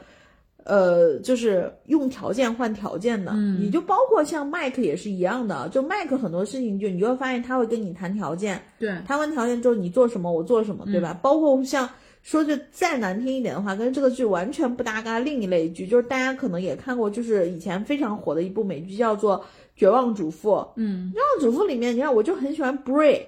[0.64, 11.14] 呃，就是用条件换条件的，嗯，你就包括像麦克也是一样的，就麦克很多事情就你就会发现他会跟你谈条件，对，谈完条件之后你做什么我做什么，对吧？
[11.22, 11.88] 包括像。
[12.22, 15.20] 说句再难听一点的话，跟这个剧完全不搭嘎。
[15.20, 19.40] 另一类剧就是大家可能也看过，就是以前非常火的一部美剧，叫做
[19.76, 20.52] 《绝望主妇》。
[20.76, 23.22] 嗯，《绝望主妇》里面，你看我就很喜欢 Bray，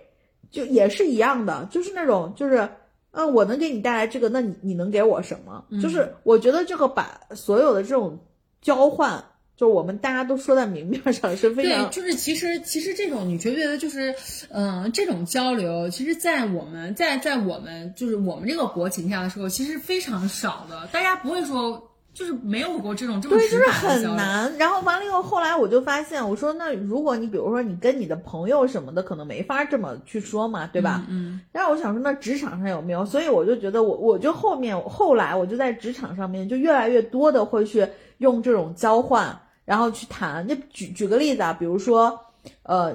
[0.52, 2.70] 就也是一样的，就是那种就是，
[3.12, 5.64] 嗯，我能给你带来这个，那你你能给我什么？
[5.82, 8.20] 就是我觉得这个把所有的这种
[8.62, 9.24] 交换。
[9.56, 14.14] 就我们大家都说在明面上是非常对，就是其实其实这种你觉不觉得就是，
[14.50, 24.52] 嗯，这种交流，其实，在我们在在我们就是我们这个国情下的时候，其实非常少的，大家不会说就是没有过这种这么对，就是很难。
[24.58, 31.06] 然后完了以后，后来我就发现，我说那如果你比如说你跟你的朋友什么的，可能没法这么去说嘛，对吧？
[31.10, 31.42] 嗯。
[31.52, 33.06] 然后我想说，那职场上有没有？
[33.06, 37.88] 所以我就觉得，我我就后面后来我就在职场上面就越来越多的会去
[38.18, 39.40] 用这种交换。
[39.66, 42.20] 然后去谈，就举举个例子啊，比如说，
[42.64, 42.94] 呃，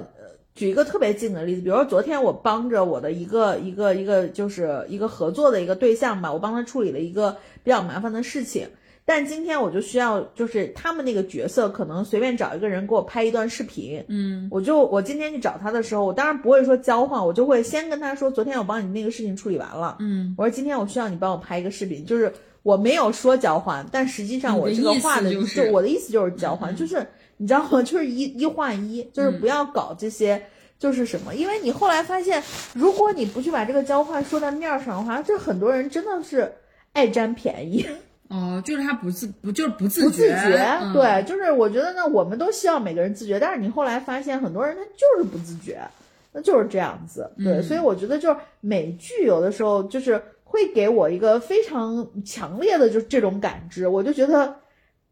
[0.53, 8.67] 举一个特别近的例子，比如说昨天我帮着我的一个一个一个就是一个合作的一个对象吧，我帮他处理了一个比较麻烦的事情，
[9.03, 22.31] 但今天我就需要就是他们那个角色可能随便找一个人给我拍一段视频，嗯，我就我今天去找他的时候，我当然不会说交换，我就会先跟他说，昨天我帮你那个事情处理完了，嗯，我说今天我需要你帮我拍一个视频，就是。
[22.61, 27.05] 我没有说交换，但实际上我这个话的就我的意思就是交换，就是
[27.37, 27.81] 你知道吗？
[27.83, 30.41] 就是一一换一，就是不要搞这些，
[30.77, 31.33] 就是什么？
[31.33, 32.43] 因为你后来发现，
[32.73, 36.51] 如果你不去把这个交换说在面上的话，这很多人真的是
[36.91, 37.85] 爱占便宜。
[38.27, 40.35] 哦，就是他不自不就是不自觉，
[40.93, 45.79] 对，就是我觉得呢，我们都希望每个人自觉，但是你后来发现，很多人他就是不自觉，
[46.33, 47.31] 那就是这样子。
[47.37, 50.21] 对，所以我觉得就是美剧有的时候就是。
[50.59, 54.53] 会给我一个非常强烈的就这种感知，我就觉得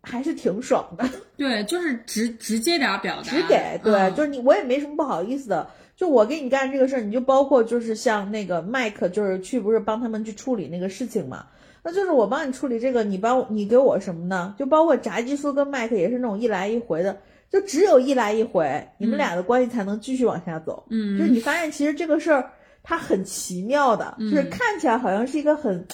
[0.01, 1.09] 还是挺爽的。
[1.37, 3.79] 对，就是直直接点表达，直给。
[3.81, 5.65] 对，就是你，我也没什么不好意思的。
[5.95, 11.45] 就我给你干这个事儿，你就包括就是像那个麦克，就是去不是帮他们去处理那个事情嘛？
[11.81, 14.53] 那就是我帮你处理这个，你帮你给我什么呢？
[14.59, 17.17] 就包括炸鸡叔跟麦克也是那种一来一回的，
[17.49, 20.83] 就只有一来一回，你们俩的关系才能继续往下走。
[20.89, 22.51] 嗯，就是你发现其实这个事儿。
[22.89, 25.85] 它很奇妙的，就是看起来好像是一个很，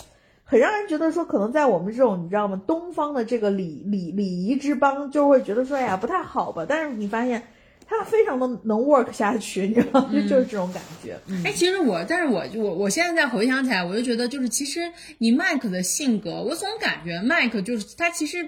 [0.44, 6.64] 很让人觉得说，可能在我们这种你知道吗，东方的这个礼礼礼仪之邦，就会觉得说，哎呀，不太好吧？
[6.70, 7.42] 但是你发现
[7.88, 10.12] 它非常的能 work 下去，你知道吗？
[10.14, 11.20] 就就是这种感觉。
[11.44, 14.82] 哎，其实我，但是我我我现在再回想起来，我就觉得，就是其实
[15.18, 18.48] 你麦克的性格，我总感觉麦克就是他其实。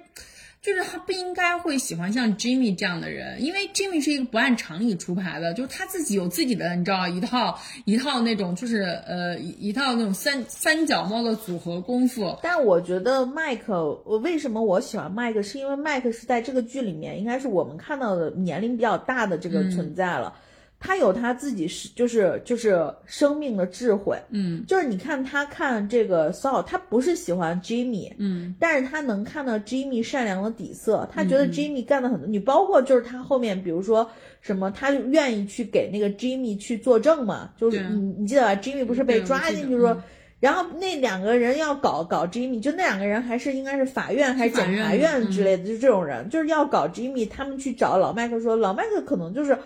[0.65, 12.35] 就是他不应该会喜欢像 Jimmy 这样的人，因为 Jimmy 是一个不按常理出牌的，就是他自己有自己的，你知道一套一套那种就是呃一一套那种三三脚猫的组合功夫。
[12.41, 20.33] 但我觉得麦克，我为什么我喜欢麦克，是因为麦克是在这个剧里面应该是我们看到的年龄比较大的这个存在了。
[20.79, 34.07] 他有他自己是就是就是生命的智慧，嗯，就是你看他看这个 Saul，他不是喜欢 Jimmy，嗯，但是他能看到 Jimmy 善良的底色，他觉得 Jimmy 干的很多，你包括就是他后面比如说
[34.41, 39.99] 什么，他愿意去给那个 Jimmy 去作证嘛，就是你你记得吧？Jimmy 不是被抓进去说，
[40.39, 49.57] 然后那两个人要搞搞 Jimmy，就那两个人还是应该是法院还是检察院之类的，就这种人就是要搞 Jimmy，他们去找老麦克说，老麦克可能就是。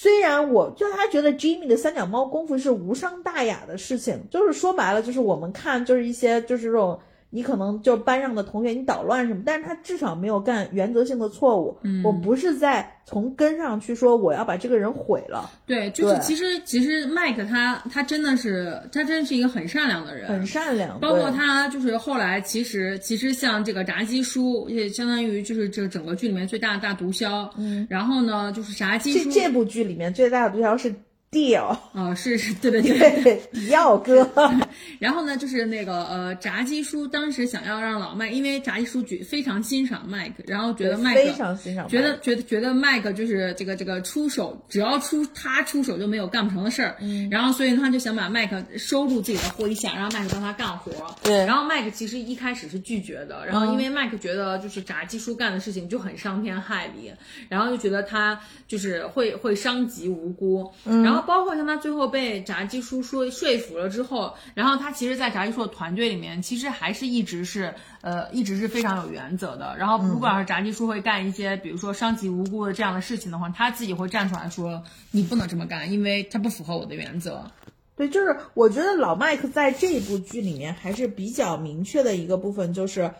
[0.00, 6.96] 虽然我就他觉得 Jimmy 的三脚猫功夫是无伤大雅的事情，就是说白了，就是我们看就是一些就是这种。
[7.30, 11.76] 你可能就班上的同学，你捣乱什么，但是他至少没有干原则性的错误。
[11.82, 15.50] 嗯，我不是在从根上去说我要把这个人毁了。
[15.66, 20.98] 对，就是其实其实麦克他他真的是他真的是一个很善良的人，很善良。
[21.00, 27.50] 包括他就是后来其实其实像这个炸鸡叔也相当于就是这整个剧里面最大的大毒枭。
[27.58, 30.94] 嗯，然后呢就是炸鸡叔这这部剧里面最大的毒枭是。
[31.30, 32.82] Deal 啊，是是，对对
[33.22, 34.28] 对，耀哥。
[34.98, 46.96] 然后呢，就是那个呃，炸鸡叔当时想要让老麦，因为炸鸡叔觉非常欣赏麦克，然后觉得麦克非常欣赏，觉得觉得觉得麦克就是这个这个出手，只要出他出手就没有干不成的事儿。
[47.00, 47.28] 嗯。
[47.30, 50.92] 然后所以他就想把麦克收入自己的麾下，让麦克帮他干活。
[51.22, 51.44] 对。
[51.44, 57.12] 然后麦克其实一开始是拒绝的，然后因为麦克觉得就是炸鸡叔干的事情就很伤天害理，
[57.50, 60.72] 然后就觉得他就是会会伤及无辜。
[60.86, 61.02] 嗯。
[61.02, 61.98] 然后包括像他最后。
[61.98, 69.74] 后被炸鸡叔说说服了之后，然后他其实，在炸鸡叔的团队里面，其实还是一直是呃，一直是非常有原则的。
[69.76, 77.50] 然后，不管是炸鸡叔会干一些，比如说伤及无辜的这样的事情的话，他自己会站出来说：“你不能这么干，因为他不符合我的原则。”
[77.98, 83.10] 对，就是我觉得老麦克在这一部剧里面还是比较明确的一个部分，就是。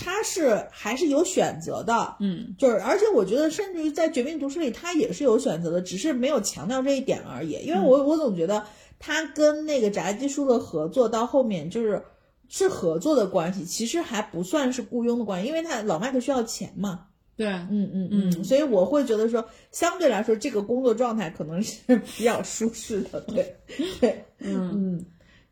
[0.00, 7.52] 他是还是有选择的，嗯，就是而且我觉得，甚至于在《绝命毒师》里，他也是有选择的，只是没有强调这一点而已。
[7.64, 8.64] 因为我我总觉得
[9.00, 12.00] 他跟那个炸鸡叔的合作到后面就是
[12.48, 17.06] 是合作的关系，其实还不算是雇佣的关系，因为他老麦克需要钱嘛。
[17.36, 23.20] 对，嗯嗯嗯，所以我会觉得说，相对来说，这个工作状态可能是比较舒适的。
[23.22, 23.56] 对，
[24.00, 25.04] 对，嗯嗯。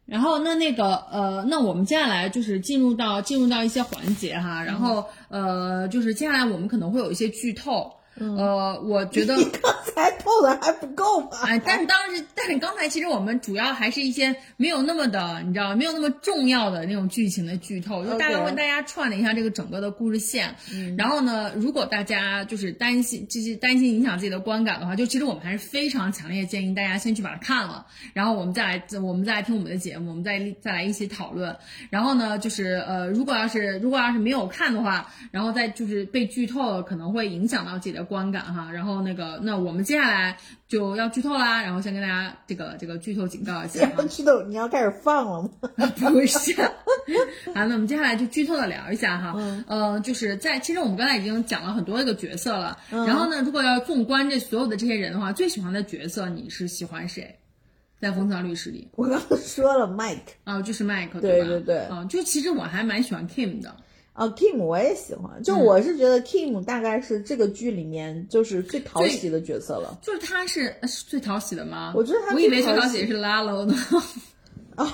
[0.07, 7.93] 然后那那个呃，那我们接下来就是进入到进入到一些环节哈，然后呃，就是接下来我们可能会有一些剧透。
[8.19, 11.41] 呃，我觉得 你刚才透的还不够吧？
[11.45, 20.55] 哎，但是当时，但是刚才其实我们主要还是一些没有那么的，你知道，没有那么重要的那种剧情的剧透，就大概为大家串了一下这个整个的故事线。
[20.97, 31.55] 然后呢，如果大家就是担心，就是担心影响自己的观感的话，就其实我们还是非常强烈建议大家先去把它看了，然后我们再来，我们再来听我们的节目，我们再再来一起讨论。
[31.91, 38.06] 然后呢，就是呃，如果要是如果要是没有看的话，然后再就是被剧透了，可能会影响到自己的。
[38.07, 43.87] 观感哈，然后那个，那我们接下来就要剧透啦，然后先跟大家这个这个剧透警告一下。
[44.09, 45.51] 剧透，你要开始放了吗？
[46.11, 46.55] 不是。
[47.55, 49.35] 好，那我们接下来就剧透的聊一下哈，
[49.69, 57.39] 嗯，就是在其实我们刚才已经讲了很多个角色了，然后呢，如果要纵观这所有的这些人的话，最喜欢的角色你是喜欢谁？
[57.99, 63.75] 在《风骚律师》里，我刚刚说了 Mike，啊，就是 Mike，对对对，嗯，就其实我还蛮喜欢 Kim 的。
[64.17, 69.99] 啊，Kim 我也喜欢，就我是觉得 Kim 大概是这个剧里面就是最讨喜的角色了。
[70.01, 71.93] 就是他是是最讨喜的吗？
[71.95, 73.75] 我觉得他我以为最讨喜是 Lalo 呢。
[74.75, 74.87] 啊，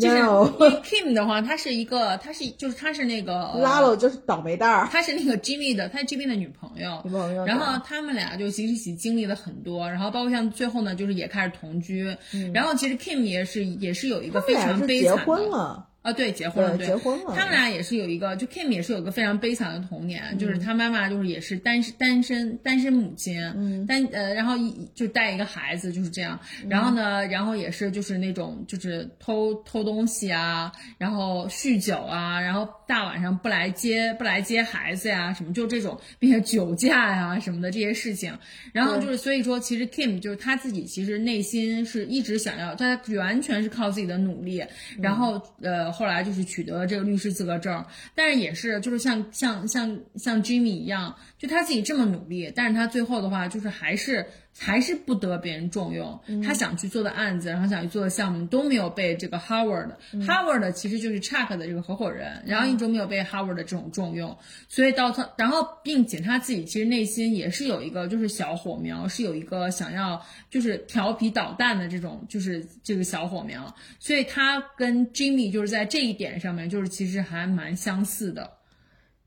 [0.00, 0.16] 就是
[0.82, 7.00] Kim 的话，他是一个，他是就是他是那个 Lalo 就是倒霉蛋儿，他是那个 Jimmy 的，他是 Jimmy 的女朋友。
[7.04, 7.46] 女朋友。
[7.46, 12.04] 然后他们俩就其实一起经历了很多，然后包括像最后呢，就是也开始同居。
[12.52, 15.18] 然后其实 Kim 也是也是有一个非常悲惨的。
[15.18, 15.86] 结婚了。
[16.02, 17.34] 啊，对，结婚了，对，结婚了。
[17.36, 38.32] 他们俩也是有一个，就 Kim 也是有一个非常悲惨的童年，就是他妈妈就是也是单身单身单身母亲，嗯，单呃，然后一就带一个孩子就是这样，然后呢，然后也是就是那种就是偷偷东西啊，然后酗酒啊，然后大晚上不来接不来接孩子呀什么，就这种，并且酒驾呀什么的这些事情，
[38.72, 44.64] 然后就是所以说，其实 Kim 就是他自己其实内心是一直想要，他完全是靠自己的努力，
[44.98, 45.89] 然后呃。
[45.90, 54.26] 后来就是取得了这个律师资格证，但是也是就是像像像像 Jimmy 一样，就他自己这么努力，但是他最后的话就是还是
[54.58, 64.36] 还是不得别人重用，他想去做的案子，然后想去做的项目都没有被这个 Howard，Howard 其实就是 Chuck 的这个合伙人，然后一直没有被 Howard 的这种重用，
[64.68, 78.58] 所以到他，然后并且他自己其实内心也是有一个就是小火苗，是有一个想要就是调皮捣蛋的这种就是这个小火苗，所以他跟 Jimmy 就是在这一点上面就是其实还蛮相似的，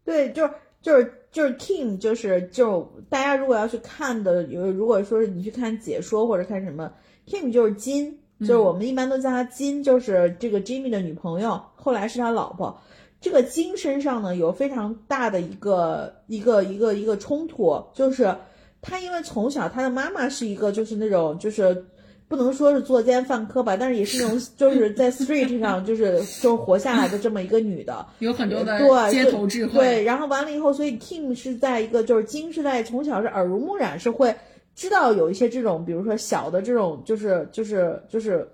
[0.05, 0.47] 对，就
[0.81, 6.89] 就是就是 Kim 就是就大家如果要去看的，有如果说是你去看解说或者看什么
[7.27, 12.79] ，Kim 就是金，就是我们一般都叫他金，就是这个 Jimmy 的女朋友，后来是他老婆。
[13.19, 18.33] 这个金身上呢有非常大的一个一个一个一个冲突，就是
[18.81, 21.85] 他因为从小他的妈妈是一个就是那种就是。
[22.33, 29.73] 不能说是作奸犯科吧，但是也是那种 就是在 street 上就是就活下来的这么一个女的， 有很多的对街头智慧。
[29.73, 34.35] 对，然后完了以后，所以 Kim 是在一个就是金是在从小是耳濡目染，是会
[34.75, 38.49] 知道有一些这种，比如说小的这种就是就是就是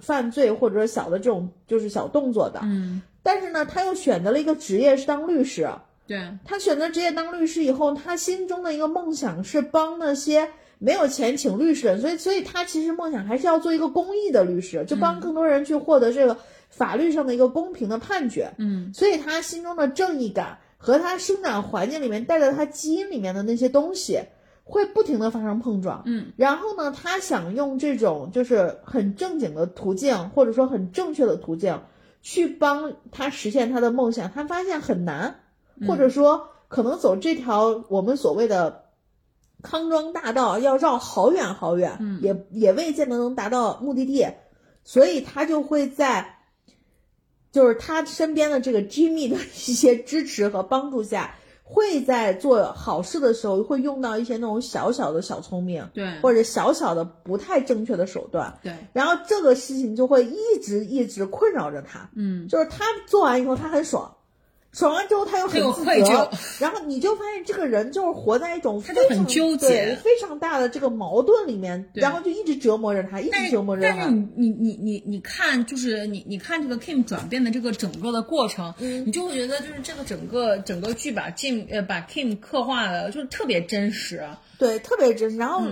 [0.00, 2.58] 犯罪或者说小的这种就是小动作的。
[2.64, 3.00] 嗯。
[3.22, 5.68] 但是呢，他又选择了一个职业是当律师。
[6.08, 6.20] 对。
[6.44, 10.48] 他选择职业当律师以后，他心中的一个梦想是帮那些。
[10.84, 16.36] 没有钱请律师，所以所以他其实梦想还是要做一个公益的律师，就帮更多人去获得这个
[16.70, 18.52] 法律上的一个公平的判决。
[18.58, 24.18] 嗯，所以他心中的正义感和他生长环境里面带着他基因里面的那些东西，
[24.64, 26.02] 会不停的发生碰撞。
[26.04, 31.80] 嗯，然后呢，他想用这种就是很正经的途径，或者说很正确的途径，
[32.22, 35.36] 去帮他实现他的梦想，他发现很难，
[35.86, 38.81] 或者说可能走这条我们所谓的。
[39.62, 42.20] 康庄大道要绕好远好远，嗯。
[42.22, 44.26] 也也未见得能达到目的地，
[44.84, 46.38] 所以他就会在，
[47.50, 64.16] 就是他身边的这个 Jimmy 的一些支持和帮助下，会在做好事的时候会用到一些那种小小的小聪明，对，或者小小的不太正确的手段，对，然后这个事情就会一直一直困扰着他，嗯，就是他做完以后他很爽。
[64.72, 73.96] 爽完之后他又很自责，然后你就发现这个人就是活在一种非常很纠结、非常大的这个矛盾里面，然后就一直折磨着他，一直折磨着他。
[73.96, 84.26] 但是你你你你你看，就是你你看这个 Kim 转变的这个整个的过程，你就会觉得就是这个整个整个剧把 Kim 呃把 Kim 刻画的就是特别真实，
[84.58, 85.36] 对，特别真实。
[85.36, 85.62] 然后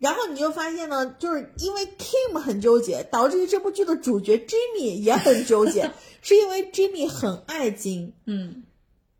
[0.00, 5.88] 然后你就发现呢，就是因为 Kim 很纠结，导致于这部剧的主角 Jimmy 也很纠结。
[6.22, 8.64] 是因为 Jimmy 很爱金，嗯，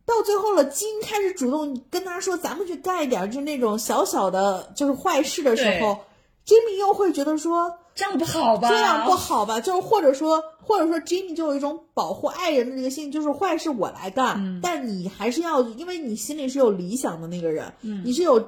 [0.04, 5.98] 到最后了，金开始主动跟他说：“咱们去干一点，就那种小小的，就是坏事的时候
[6.46, 8.68] ，Jimmy 又会觉得说这样不好吧？
[8.68, 9.60] 这样不好吧？
[9.60, 17.72] 就是或者说，或者说，Jimmy 就有一种保护爱人的这个心，就是坏事我来干，但你还是要，因为你心里是有理想的那个人，
[18.04, 18.38] 你是有，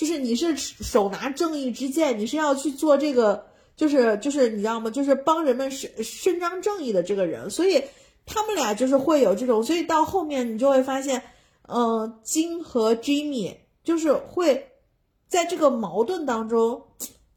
[0.00, 3.44] 就是你是手拿正义之剑，你是要去做这个，
[3.76, 4.90] 就是就是你知道吗？
[4.90, 7.84] 就是帮人们伸伸张正义的这个人，所以。
[8.32, 11.20] 他们俩就是会有这种，所以到后面你就会发现，
[11.66, 14.68] 嗯，金和 Jimmy 就是会
[15.26, 16.80] 在这个矛盾当中，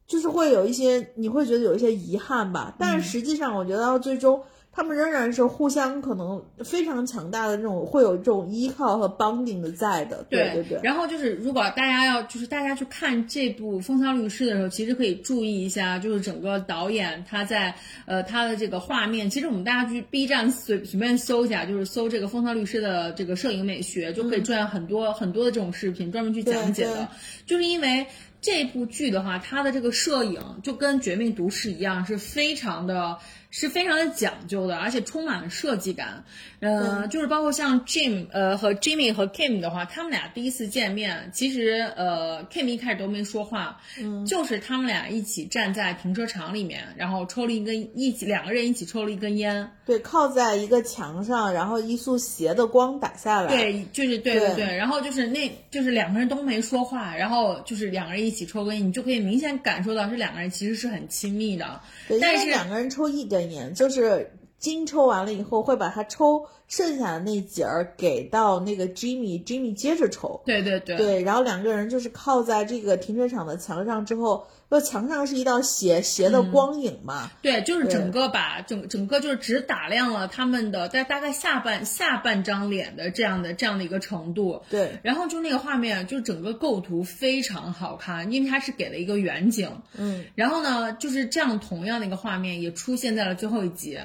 [0.05, 2.75] 就是会有一些你会觉得有一些遗憾吧。
[2.77, 4.39] 但是实际上，我觉得到最终。
[4.75, 10.25] 他们仍然是互相可能非常强大的这种，会有这种依靠和 bonding 的在的。
[10.29, 10.79] 对对对。
[10.81, 17.75] 然后就是，如果大家要就是大家去看这部《风骚律师》的时候，其实可以注意一下，就是整个导演他在
[18.07, 19.29] 呃他的这个画面。
[19.29, 27.09] 其实我们大家去 B 站随随便搜一下，就是搜这个《风骚律师》的这个摄影美学，就可以赚很多很多的这种视频，专门去讲解的。
[27.45, 28.07] 就是因为
[28.41, 33.19] 这部剧的话，它的这个摄影就跟《绝命毒师》一样，是非常的。
[33.55, 36.23] 是非常的讲究的，而且充满了设计感。
[36.63, 61.81] 嗯，就是包括像 Jim 呃和 Jimmy 和 Kim 的话，他们俩第一次见面，其实呃 Kim 一开始都没说话，嗯，就是他们俩一起站在停车场里面，然后抽了一根一起两个人一起抽了一根烟，对，靠在一个墙上，然后一束斜的光打下来，对，就是对对对，然后就是那就是两个人都没说话，然后就是两个人一起抽根烟，你就可以明显感受到这两个人其实是很亲密的，
[62.21, 63.73] 但是两个人抽一根烟。
[63.73, 64.31] 就是
[64.63, 70.41] 金抽完了以后，会把它抽剩下的那节儿给到那个 Jimmy，Jimmy 接着抽。
[70.45, 70.95] 对对对。
[70.95, 77.29] 对，然后两个人就是靠在这个停车场的墙上之后，那墙上是一道斜斜的光影嘛？
[77.41, 84.61] 对，就是整个把整整个就是只打亮了他们的大大概下半下半张脸的这样的这样的一个程度。
[84.69, 84.97] 对。
[85.03, 89.69] 然后就那个画面，就整个构图非常好看，因为它是给了一个远景。
[89.97, 90.23] 嗯。
[90.35, 93.99] 然后呢，就是这样同样的一个画面也出现在了最后一集。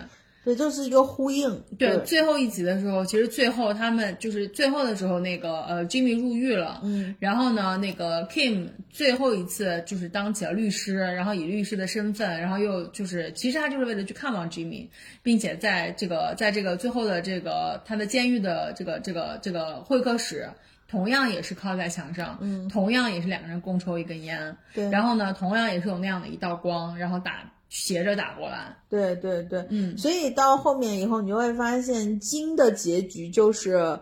[0.49, 1.63] 对，就是一个呼应。
[1.79, 14.89] 对，最后一集的时候，其实最后他们就是最后的时候，那个呃，Jimmy 入狱了，嗯，然后呢，那个 Kim 最后一次就是当起了律师，然后以律师的身份，然后又就是其实他就是为了去看望 Jimmy，
[15.23, 20.49] 并且在这个在这个最后的这个他的监狱的这个这个这个会客室。
[20.91, 33.99] 同样也是靠在墙上，嗯，同样也是两个人共抽一根烟，对，然后呢，同样也是有那样的一道光，然后打斜着打过来，对对对，嗯，所以到后面以后，你就会发现金的结局就是，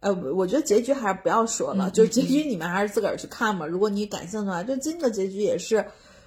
[0.00, 3.66] 呃，我觉得结局还是不要说了，就结局你们还是自个儿去看嘛。
[3.66, 5.84] 如果你感兴趣的话，就金的结局也是，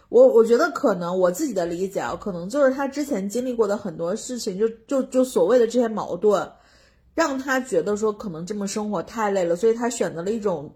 [0.10, 6.52] 我我觉得可能我自己的理解啊，可能就是他之前经历过的很多事情，就就就所谓的这些矛盾。
[7.16, 10.76] 让他觉得说可能这么生活太累了，所以他选择了一种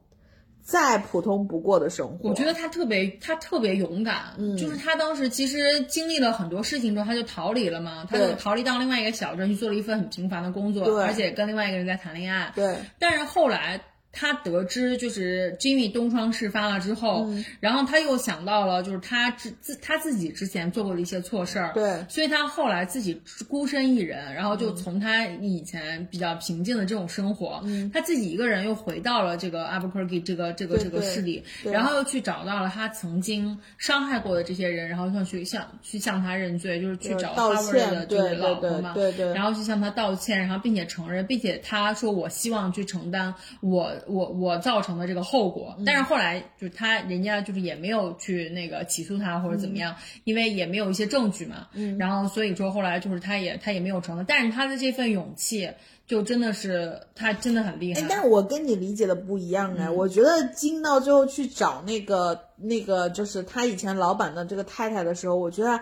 [0.62, 2.30] 再普通不过的生活。
[2.30, 12.52] 我觉得他特别，他特别勇敢，嗯，就是他当时其实经历了很多事情之后，他就逃离了嘛，他就逃离到另外一个小镇去做了一份很平凡的工作，而且跟另外一个人在谈恋爱。
[12.56, 13.82] 对，但是后来。
[14.12, 17.30] 他得知就是 Jimmy 东窗事发了之后，
[17.60, 43.94] 然后他又想到了就是他自自他自己之前做过的一些错事儿，对，所以他后来自己孤身一人，然后就从他以前比较平静的这种生活，他自己一个人又回到了这个 Albuquerque 这个这个这个市里，然后又去找到了他曾经伤害过的这些人，然后想去向去向他认罪，就是去找哈维的这个老婆嘛，对对，然后去向他道歉，然后并且承认，并且他说我希望去承担我。
[44.10, 51.68] 我我造成的这个后果，但是后来就是他人家就是也没有去那个起诉他或者怎么样，因为也没有一些证据嘛。
[51.74, 55.70] 嗯，然后所以说后来就是他也他也没有承但是他的这份勇气
[56.08, 58.04] 就真的是他真的很厉害。
[58.10, 65.80] 但是我跟你理解的不一样哎，我觉得金到最后去找那个那个就是他以前老板的这个太太的时候，我觉得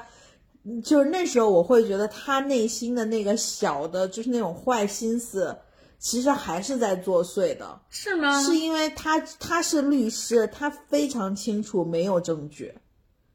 [0.84, 5.58] 就是那时候我会觉得他内心的那个小的就是那种坏心思。
[6.00, 8.42] 其实还是在作祟的，是吗？
[8.44, 12.72] 是因为他他是律师，他非常清楚没有证据，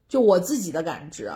[0.09, 1.31] 就我自己的感知，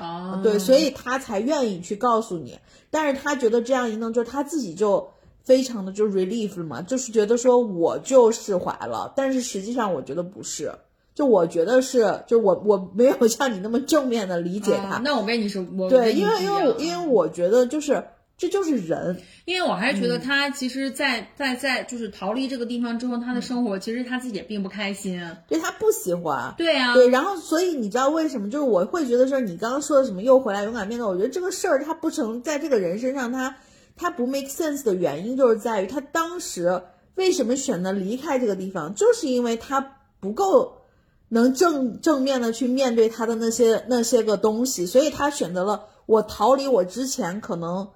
[0.45, 2.57] 对，所以他才愿意去告诉你。
[2.91, 5.11] 但是他觉得这样一弄，就是他自己就
[5.43, 9.13] 非常的就 relief 了嘛，就是觉得说我就释怀了。
[9.17, 10.73] 但是实际上我觉得不是，
[11.13, 14.99] 就我觉得是，就我我没有像你那么正面的理解他。
[14.99, 18.05] 那我跟你说，我对，因为因为因为我觉得就是。
[18.39, 19.17] 这就是人，
[19.47, 25.19] 因为我还是觉得他其实，在在在就是逃离这个地方之后，他的生活其实他自己也并不开心，
[25.49, 28.51] 对他不喜欢，对呀，对，然后所以你知道为什么？
[28.51, 33.57] 就是我会觉得说你刚刚说的什么又回来勇敢面对，我觉得这个事儿他不成在这个人身上，他
[33.97, 36.83] 他不 make sense 的原因就是在于他当时
[37.15, 39.81] 为什么选择离开这个地方，就是因为他
[40.21, 40.83] 不够
[41.31, 47.89] 能正正面的去面对他的那些那些个东西，所以他选择了我逃离我之前可能。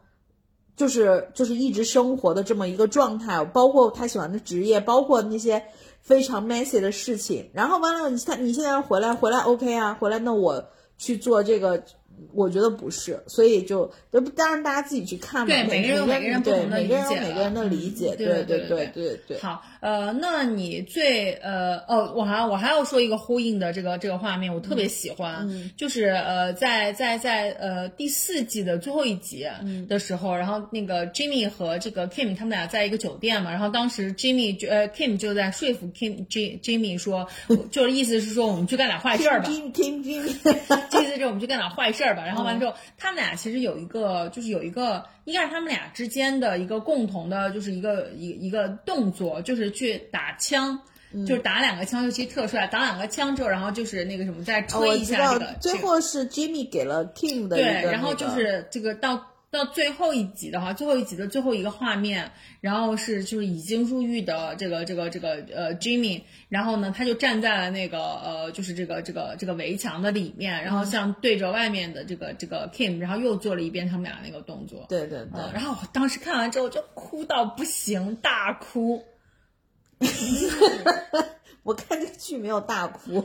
[0.81, 5.63] 就是就是一直生活的这么一个状态，包括他喜欢的职业，包括那些
[6.01, 7.51] 非常 messy 的事情。
[7.53, 10.65] 然后完了，你他你现在回来回来 OK 啊，回来那我
[10.97, 11.85] 去做这个。
[12.33, 15.47] 我觉得不是，所以就就当然大家自己去看嘛。
[15.49, 16.95] 对，每个人有每个人不同的理解。
[16.95, 19.39] 每个人每个人的理解，对对对对对。
[19.39, 29.47] 好，呃，那你最呃哦，我还我还要说一个呼应的这个这个画面，我特别喜欢，就是呃在在在呃第四季的最后一集
[29.89, 37.27] 的时候，然后那个 Jimmy 和这个 Kim 他们俩在一个酒店嘛，然后当时 Jimmy 就呃 Kim 就在说服 Kim J Jimmy 说，
[37.71, 39.49] 就是意思是说我们去干点坏事儿吧。
[39.49, 40.27] Jimmy Jimmy，
[41.03, 42.10] 意思就是我们去干点坏事儿。
[42.15, 50.79] 然后完了之后，他们俩其实有一个，就是有一个，应该是他们俩之间的一个共同的，就是一个一一个动作，就是去打枪，
[51.27, 55.55] 就是打两个枪，尤其特帅，打两个枪之后，然后就是那个什么，再吹一下这个。
[55.61, 59.27] 最后是 Jimmy 给了 Kim 的对，然后就是这个到。
[59.51, 62.31] 到最后一集的话，最后一集的最后一个画面，
[62.61, 74.87] 然后是就是已经入狱的这个这个这个呃 Jimmy，然后呢他就站在了那个呃就是这个这个这个围墙的里面，然后像对着外面的这个这个 Kim，然后又做了一遍他们俩那个动作。
[74.89, 75.41] 对对对。
[75.53, 79.05] 然后我当时看完之后就哭到不行，大哭。
[81.63, 83.23] 我看这个剧没有大哭，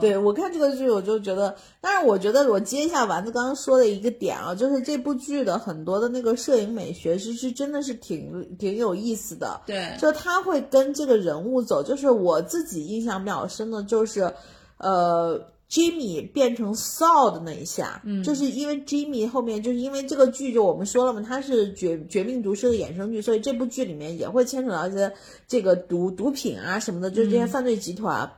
[0.00, 14.32] 对我看这个剧我就觉得，但是我觉得我接一下丸子刚刚说的一个点啊，就是这部剧的很多的那个摄影美学是是真的是挺挺有意思的，对，就他会跟这个人物走，就是我自己印象比较深的就是，
[14.78, 15.40] 呃。
[15.70, 25.12] Jimmy 变成 Saul 的那一下，嗯，就是因为 Jimmy 后面就是因为这个剧，就我们说了嘛，它是绝绝命毒师的衍生剧，所以这部剧里面也会牵扯到一些
[25.46, 28.32] 这个毒毒品啊什么的，就是这些犯罪集团。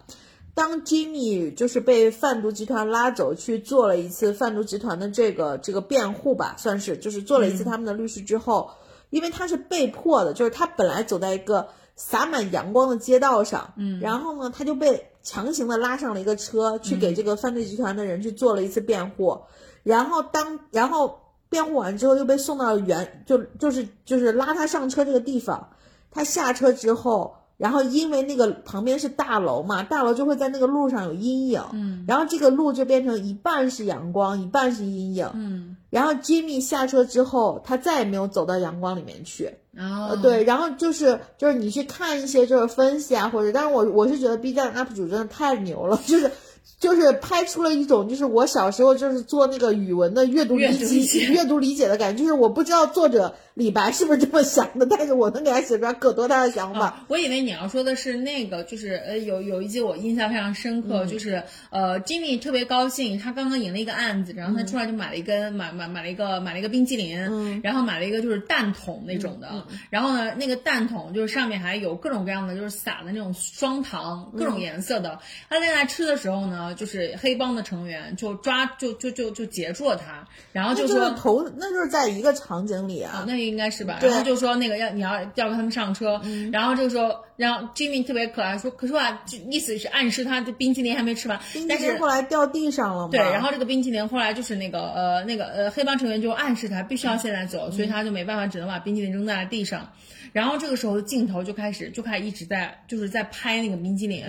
[0.53, 8.71] 当 Jimmy 就是被贩毒集团拉走去做了一次贩毒集团的这个这个辩护吧，算是就是做了一次他们的律师之后，
[9.11, 19.39] 因为他是被迫的，就是他本来走在一个洒满阳光的街道上，嗯，然后呢，他就被强行的拉上了一个车，去给这个犯罪集团的人去做了一次辩护，
[19.83, 25.71] 然后当然后辩护完之后又被送到原就就是就是拉他上车这个地方，
[26.11, 27.35] 他下车之后。
[27.61, 46.31] 然后因为那个旁边是大楼嘛，大楼就会在那个路上有阴影，嗯，然后这个路就变成一半是阳光，一半是阴影，嗯，然后 Jimmy 下车之后，他再也没有走到阳光里面去，哦，对，然后就是就是你去看一些就是分析啊，或者，但是我我是觉得 B 站 UP 主真的太牛了， 就是。
[46.79, 50.73] 就是拍出了一种，就是我小时候就是做那个语文的阅读理
[51.05, 52.23] 解、阅读理解的感觉。
[52.23, 57.05] 就是我不知道作者李白是不是这么想的，但是我能给他写出来可多他的想法。
[57.09, 75.19] 我以为你要说的是那个，就是呃，有有一集我印象非常深刻，就是呃，Jimmy 特别高兴，他刚刚赢了一个案子，然后他出来就买了一根买买买了一个买了一个冰淇淋，然后买了一个就是蛋筒那种的，然后呢，那个蛋筒就是上面还有各种各样的就是撒的那种双糖，各种颜色的。
[75.51, 76.50] 他在那吃的时候呢。
[76.77, 83.99] 就是黑帮的成员就抓就就就就截住了他，然后就说头那就是在一个场景里啊，那应该是吧？
[84.09, 86.21] 然后就说那个要你要要跟他们上车，
[86.53, 93.11] 然后就说让 Jimmy 特别可爱，说可是吧就意思是暗示他的冰淇淋还没吃完，冰淇淋后来掉地上了嘛？
[93.11, 99.91] 对，然后这个冰淇淋后来就是那个呃那个呃黑帮成员就暗示他必须要现在走，所以他就没办法，只能把冰淇淋扔在了地上。
[100.33, 104.25] 然后这个时候镜头就开始就开始一直在就是在拍那个冰激凌，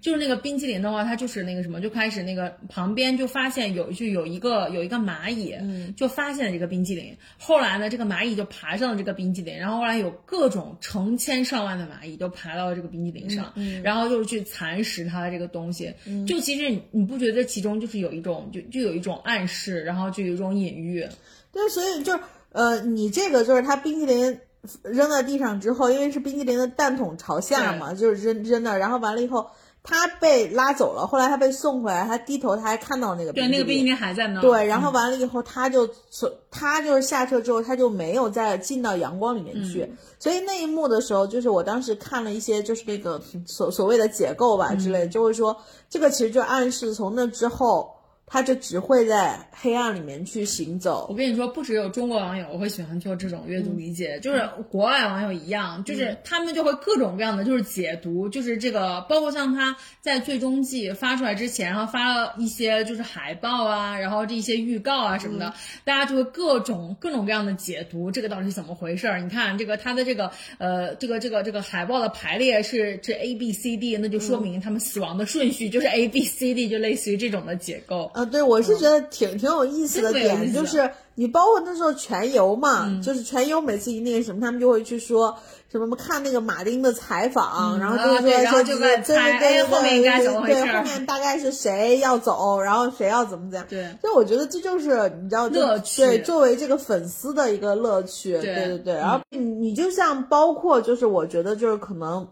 [0.00, 5.54] 就是那个冰激凌的话，它就是那个什么，就开始那个旁边就发现有就有一个有一个蚂蚁，
[5.96, 7.16] 就发现了这个冰激凌。
[7.38, 15.92] 后来呢，这个蚂蚁就爬上了这个冰激凌，然后后来有各种成千上万的蚂蚁都爬到了这个冰激凌上，然后就是去蚕食它的这个东西。
[16.26, 21.06] 就其实你你不觉得其中就是有一种就就有一种暗示，然后就有一种隐喻。
[21.52, 22.20] 对，所以就是
[22.52, 24.38] 呃，你这个就是它冰淇淋。
[24.82, 29.50] 扔在地上之后，因为是冰淇淋的蛋筒朝下嘛，就是扔扔那，然后完了以后，
[29.82, 31.06] 他被拉走了。
[31.06, 34.40] 后来他被送回来，他低头他还看到那个对那个冰淇淋还在那。
[34.40, 39.90] 对，然后完了以后，他就从他就是下车之后，他就没有再进到阳光里面去。
[40.18, 45.56] 所以那一幕的时候，就是我当时看了一些就是那个所所谓的解构吧之类，就会说
[45.88, 47.96] 这个其实就暗示从那之后。
[48.32, 51.08] 他就只会在黑暗里面去行走。
[51.10, 65.52] 我跟你说，不只有中国网友会喜欢做这种阅读理解，就是国外网友一样，就是他们就会各种各样的就是解读，就是这个，包括像他在最终季发出来之前，然后发了一些就是海报啊，然后这一些预告啊什么的，
[65.84, 69.20] 大家就会各种各种各样的解读，这个到底是怎么回事儿？
[69.20, 78.12] 你看这个他的这个呃这个这个这个海报的排列是这 A B C D，那就说明他们死亡的顺序就是 A B C D，就类似于这种的结构。
[78.20, 85.36] 啊，对，我是觉得挺挺有意思的点，就是你包括那时候全游嘛，就是全游每次一那个什么，他们就会去说
[85.70, 90.60] 什么看那个马丁的采访，然后就是说说对对对后面应该怎么回事？
[90.60, 93.66] 对，后面大概是谁要走，然后谁要怎么怎样？
[93.68, 96.02] 对，所以我觉得这就是你知道，乐趣。
[96.02, 98.94] 对，作为这个粉丝的一个乐趣，对对对。
[98.94, 102.28] 然后你你就像包括就是我觉得就是可能，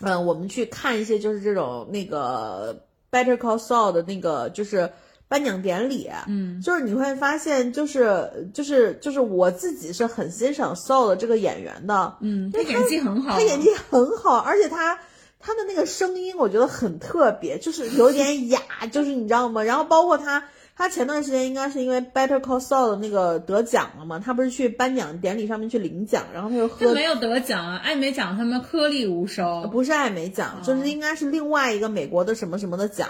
[0.00, 4.90] 嗯，我们去看一些就是这种那个 Better Call Saul 的那个就是。
[5.30, 14.98] 颁奖典礼，嗯，就是你会发现，就是就是就是我自己是很欣赏 Soul 的这个演员的，嗯，他演技很好，他演技很好，而且他
[15.38, 18.58] 他的那个声音我觉得很特别，就是有点哑，
[18.90, 19.62] 就是你知道吗？
[19.62, 20.42] 然后包括他，
[20.74, 33.08] 他前段时间应该是因为 Better Call Saul 的那个得奖了嘛，他不是去颁奖典礼上面去领奖，然后他就喝没有得奖啊，艾美奖他们颗粒无收，不是艾美奖，就是应该是另外一个美国的什么什么的奖。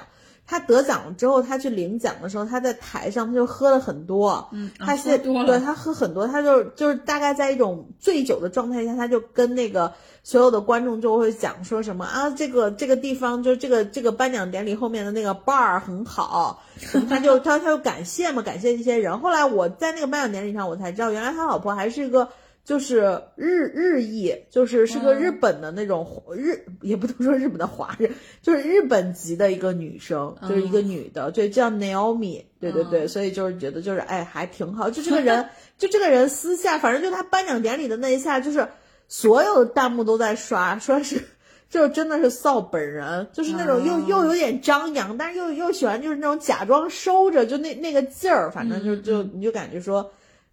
[0.51, 9.93] 他得奖了之后，他去领奖的时候，他在台上他就喝了很多，嗯，他现对他喝很多，他就就是大概在一种醉酒的状态下，他就跟那个
[10.25, 16.61] 所有的观众就会讲说什么啊，这个这个地方就这个这个颁奖典礼后面的那个 bar 很好，
[17.09, 19.21] 他就他他就感谢嘛，感谢这些人。
[19.21, 22.29] 后来我在那个颁奖典礼上，我才知道原来他老婆还是一个。
[22.71, 28.12] 就是日日裔，就是是个日本的那种日，也不能说日本的华人，
[28.43, 35.49] 就是日本籍的一个女生，就是一个女的，对，叫 Naomi，对对对，所以就是觉得就是哎还挺好，就这个人，
[35.79, 38.68] 就这个人私下，反正就他颁奖典礼的那一下，就是
[39.09, 41.21] 所有的弹幕都在刷，说是
[41.68, 50.12] 就真的是臊本人，就是那种又又有点张扬，但是又又喜欢就是那种假装收着，就那那个劲儿，反正就就你就感觉说。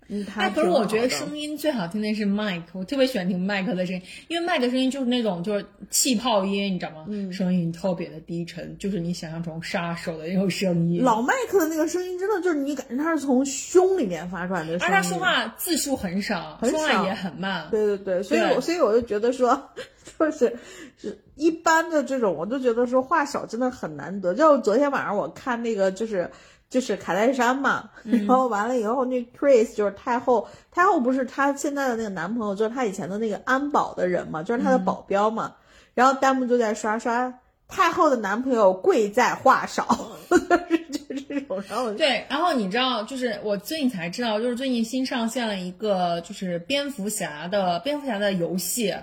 [0.09, 7.05] 嗯，哎，可是我觉得声音最好听的是 Mike，我特别喜欢听 Mike 的声音，因为 Mike 的声音就是那种就是气泡音，你知道吗？
[7.09, 11.03] 嗯，声音特别的低沉，就是你想象中杀手的那种声音。
[11.03, 17.67] 老麦克的那个声音真的就是你感觉他是从胸里面发出来的，而他说话字数很少，说话也很慢。
[17.69, 19.69] 对对对，所以我所以我就觉得说，
[20.17, 20.55] 就是
[20.97, 24.33] 是一般的这种，我就觉得说话少真的很难得。
[24.33, 26.31] 就昨天晚上我看那个就是。
[26.69, 35.55] 就是卡戴珊嘛， 然后完了以后，那 Chris 就是太后，太后不是她现在的那个男朋友，就是她以前的那个安保的人嘛，就是她的保镖嘛。
[35.93, 37.33] 然后弹幕就在刷刷
[37.67, 39.87] 太后的男朋友贵在话少，
[40.29, 41.63] 就是就是这种。
[41.67, 48.93] 然后对，然后你知道，就是我最近才知道，就是最近新上线了一个就是蝙蝠侠的蝙蝠侠的游戏，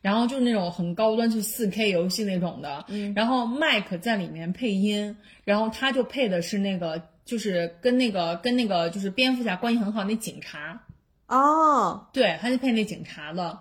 [0.00, 2.84] 然后就是那种很高端，就是四 K 游戏那种的。
[2.88, 3.12] 嗯。
[3.16, 7.02] 然后 Mike 在里面配音，然后他就配的是那个。
[7.24, 10.80] 就是跟那个跟那个就是蝙蝠侠关系很好那警察，
[11.26, 13.58] 哦，对，他就配那警察的。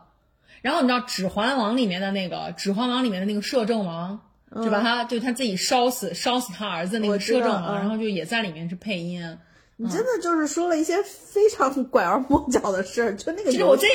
[0.62, 4.20] 然后你知道《指环王》里面的那个《指环王》里面的那个摄政王，
[4.56, 9.38] 就把他就他自己烧死烧死他儿子那个摄政王，然后就也在里面是配音。
[9.76, 13.88] 你真的就是说了一些非常拐弯抹角的事儿， 就那个游戏，我这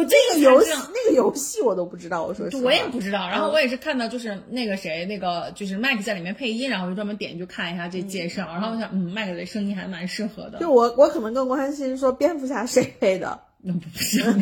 [0.00, 3.28] 我这个游戏那个游戏我都不知道，我说我也不知道。
[3.28, 10.58] 然后我也是看到就是那个谁那个就是麦克在里面配音，然后就专门点进去看一下这介绍，然后我想嗯麦克的声音还蛮适合的。
[10.58, 14.22] 就我我可能更关心说蝙蝠侠谁配的，那不是。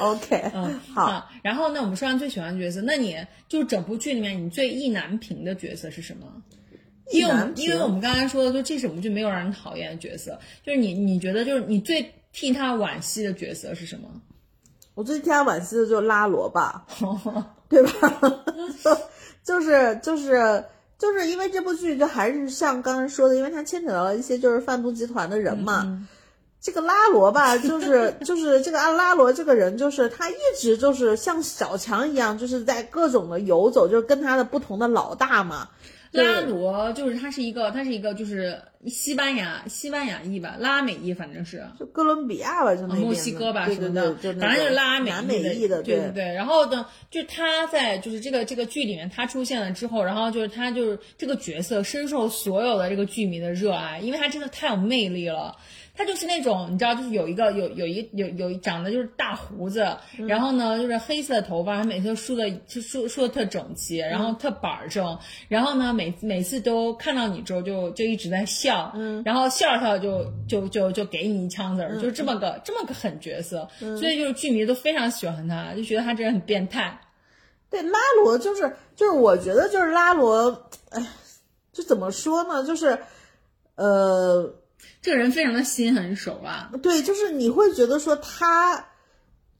[0.00, 1.30] OK，嗯好。
[1.42, 3.16] 然后呢，我们说完最喜欢的角色，那你
[3.48, 6.26] 就整部剧里面你最意难平的角色是什么？
[7.10, 14.08] 因为因为我们刚才说的，就这整部剧没有让人讨厌的角色，就是你你觉得就是你最替他惋惜的角色是什么？
[14.94, 16.86] 我最替他惋惜的就是拉罗吧，
[17.68, 18.42] 对吧？
[19.44, 20.64] 就是就是
[20.98, 26.06] 就是因为这部剧就还是像刚才说的，因为它牵扯到了一些就是贩毒集团的人嘛。
[26.60, 35.70] 这个拉罗吧，就是就是这个阿拉罗这个人，就是他一直就是像小强一样，就是在各种的游走，就是跟他的不同的老大嘛。
[36.12, 45.10] 拉罗就是他是一个，他是一个就是西班牙西班牙裔吧，拉美裔反正是，就哥伦比亚吧，就那墨西哥吧什么的，反正就是拉美
[45.54, 46.10] 裔的，对对。
[46.12, 46.24] 对。
[46.34, 55.56] 然后呢，就他在就是这个这个剧里面他出现了之后，然后就是他就是这个角色深受所有的这个剧迷的热爱，因为他真的太有魅力了。
[55.94, 59.86] 他就是那种，你知道，就是有一个有有一有有长得就是大胡子，
[60.26, 65.18] 然后呢就是黑色的头发，他每次都梳的就梳梳的特整齐，然后特板正，
[65.48, 76.98] 然后呢每每次都看到你之后就就一直在笑，嗯，然后笑笑就就就就给你一枪子儿，就是这么个这么个狠角色，所以就是剧迷都非常喜欢他，就觉得他这人很变态。
[77.68, 81.06] 对，拉罗就是就是我觉得就是拉罗，哎，
[81.70, 82.98] 就怎么说呢，就是
[83.74, 84.54] 呃。
[85.00, 88.91] 这个人非常的心狠手辣，对，就是你会觉得说他。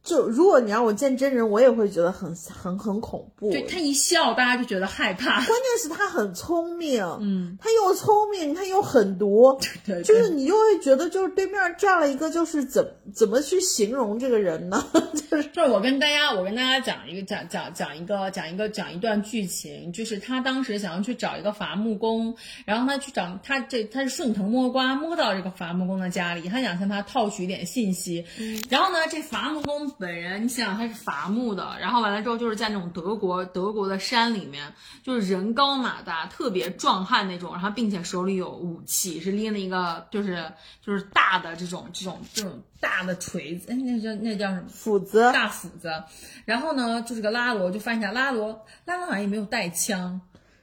[0.05, 3.53] 就如果你让我见真人，我也会觉得很很很恐怖。
[3.53, 5.37] 对他一笑，大家就觉得害怕。
[5.37, 12.85] 关键是他很聪明，嗯，他又聪明，他又狠毒， 对，就是你就会觉得，就是对面站了一个，就是怎
[13.15, 14.85] 怎么去形容这个人呢？
[15.31, 22.35] 就是就是我跟大家，我跟大家讲一个讲讲讲一个讲一个讲一段剧情，就是他当时想要去找一个伐木工，
[22.65, 28.25] 然后他去找他这他是顺藤摸瓜摸到这个伐木工的家里，他想向他套取一点信息，
[28.69, 29.92] 然后呢，这伐木工。
[29.99, 34.73] 本人，你想想他是伐木的，然后完了之后就是在那种德国德国的山里面，
[35.03, 40.53] 就是人高马大，特别壮汉那种，然后并且手里有武器，是拎了一个就是
[40.85, 45.31] 就是大的这种这种这种大的锤子，哎，那叫那叫什么斧子？
[45.33, 45.91] 大斧子。
[46.45, 50.21] 然后呢，就是个拉罗，就发现拉罗拉罗好像也没有带枪，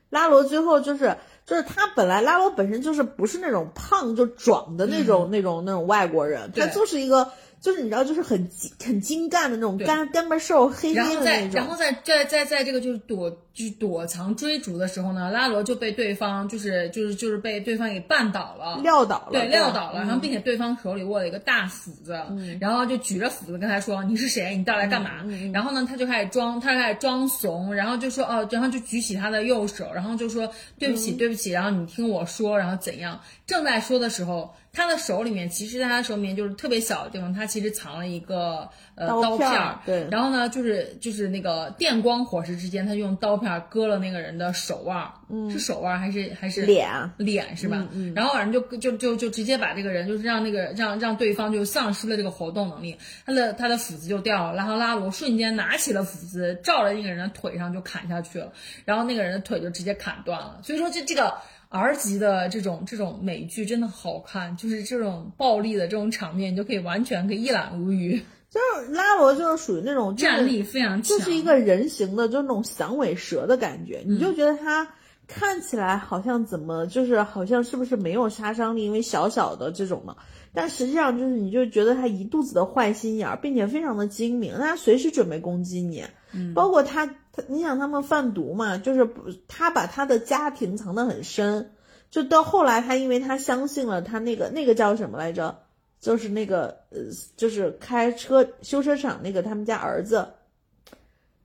[0.10, 7.32] 拉罗最后就是就是他本来拉罗本身就是不是那种胖就壮的那种那种那种外国人，他就是一个。
[7.62, 8.49] 就是你知道，就是很
[8.84, 11.51] 很精干的那种干干巴瘦黑黑的那种。
[11.53, 19.99] 然后在在在在这个就是躲就是躲藏追逐的时候呢，拉罗就被对方就是就是就是被对方给绊倒了，撂倒了，对，撂倒了。
[19.99, 22.18] 然后并且对方手里握了一个大斧子，
[22.62, 24.55] 然后就举着斧子跟他说：“你是谁？
[24.55, 33.20] 你到来干嘛？”然后呢，他就开始装，他开始装怂，然后就说：“哦，然后就举起他的右手，然后就说对不起，对不起。”然后你听我说，然后怎样？
[33.45, 34.53] 正在说的时候。
[34.72, 39.80] 他的手里面，其实在他手里面就是特别小的地方，他其实藏了一个呃刀片儿。
[39.86, 40.08] 对。
[40.12, 45.12] 然后呢，就是就是那个电光火石之间，他就用刀片割了那个人的手腕。
[45.30, 45.50] 嗯。
[45.50, 46.88] 是手腕还是还是脸？
[47.18, 47.88] 脸是吧？
[47.94, 48.14] 嗯。
[48.14, 58.54] 然后反正就就就就直接把这个人，就是让那个让让对方就丧失了这个活动能力，他的他的斧子就掉了，然后拉罗瞬间拿起了斧子，照着那个人的腿上就砍下去了，
[58.86, 60.60] 然后那个人的腿就直接砍断了。
[60.64, 61.34] 所以说这这个。
[61.70, 68.20] R 级的这种这种美剧真的好看，就是这种暴力的这种场面，你就可以完全可以一览无余。
[68.50, 74.92] 就是拉罗，就是属于那种战力非常强，就是一个人形的，就是那种响尾蛇的感觉，你就觉得他
[75.28, 80.16] 看起来好像怎么，就是好像是不是没有杀伤力，因为小小的这种嘛。
[80.52, 86.04] 但实际上就是你就觉得他一肚子的坏心眼儿，并且非常的精明，他随时准备攻击你。
[86.32, 87.14] 嗯，包括他他，
[87.48, 89.08] 你想他们贩毒嘛，就是
[89.48, 91.72] 他把他的家庭藏得很深，
[92.10, 95.60] 就到后来他因为他相信了他那个那个叫什么来着？
[96.02, 97.00] 就是那个呃，
[97.36, 100.30] 就是开车修车厂那个他们家儿子，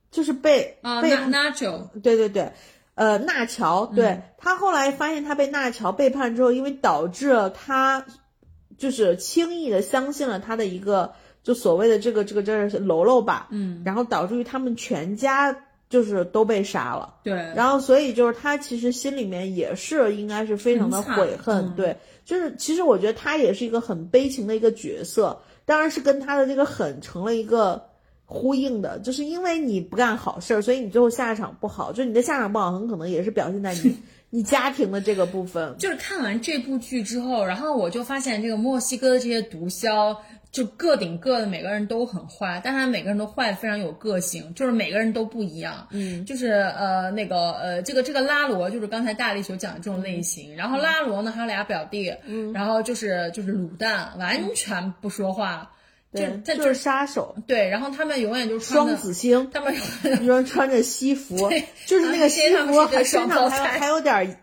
[0.09, 2.53] 就是被被纳乔，对对对，
[2.93, 8.05] 呃，纳乔，对他后来发现他被纳乔背叛之后，因为导致了他
[8.77, 21.97] 就是轻易的相信了他的一个就所谓的这个这个这是喽喽吧，嗯，然后导致于他们全家就是都被杀了，对，然后所以就是他其实心里面也是应该是非常的悔恨，对。
[22.25, 27.89] 就是其实我觉得他也是一个很悲情的一个角色，当然是跟他的这个狠成了一个
[28.25, 31.91] 呼应的，就是因为你不干好事儿，所以你最后下场不好。
[31.91, 33.95] 就你的下场不好，很可能也是表现在你
[34.31, 35.75] 你家庭的这个部分。
[35.77, 40.17] 就是看完这部剧之后，然后我就发现这个墨西哥的这些毒枭。
[40.55, 45.85] 就个顶个的，每个人都很坏，但是每个人都坏的非常有个性，就是每个人都不一样。
[45.91, 55.71] 嗯，就是呃那个呃这个这个拉罗就是刚才大力所讲的这种类型，然后拉罗呢还有俩表弟，嗯，然后就是就是卤蛋，完全不说话，
[56.13, 57.35] 对，这就是杀手。
[57.45, 59.75] 对，然后他们永远就双子星，他们
[60.21, 61.51] 永远穿着西服，
[61.85, 64.39] 就是那个西服身上还还有点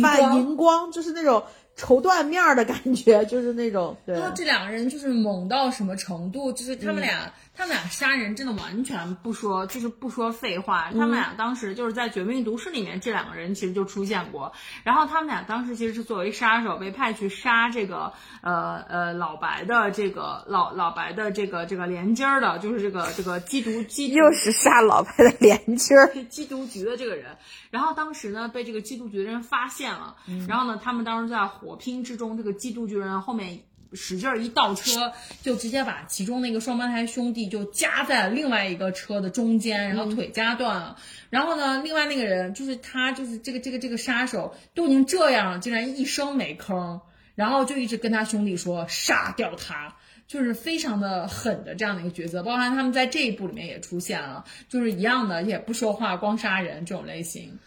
[0.00, 1.42] 发荧光，就是那种。
[1.80, 3.96] 绸缎面儿的感觉，就是那种。
[4.04, 6.52] 然后这两个人就是猛到什么程度？
[6.52, 7.32] 就是他们俩。
[7.60, 10.90] 他们俩杀人真的完全不说，就是不说废话。
[10.92, 14.50] 他们俩当时就是在《绝命毒师》里面，这两个人其实就出现过。
[14.82, 27.36] 然后他们俩当时其实是作为杀手被派去杀这个呃呃老白的这个老老白的这个这个连襟儿的，就是这个这个缉毒缉又是杀老白的连襟儿缉毒局的这个人。
[27.68, 30.16] 然后当时呢被这个缉毒局的人发现了，
[30.48, 33.60] 然后呢他们当时在火拼之中，这个缉毒局人后面。
[33.92, 35.12] 使劲儿一倒车，
[35.42, 40.96] 就直接把其中那个双胞胎兄弟就夹在另外一个车的中间，然后腿夹断了。
[41.28, 47.00] 然后呢，另外那个人就是他，就是这个这个这个杀手都已经这样了，竟然一声没吭，
[47.34, 52.42] 然后就一直跟他兄弟说杀掉他，就是非常的狠的这样的一个角色。
[52.42, 57.58] 包含他们在这一部里面也出现了，就是一样的，也不说话，光杀人这种类型。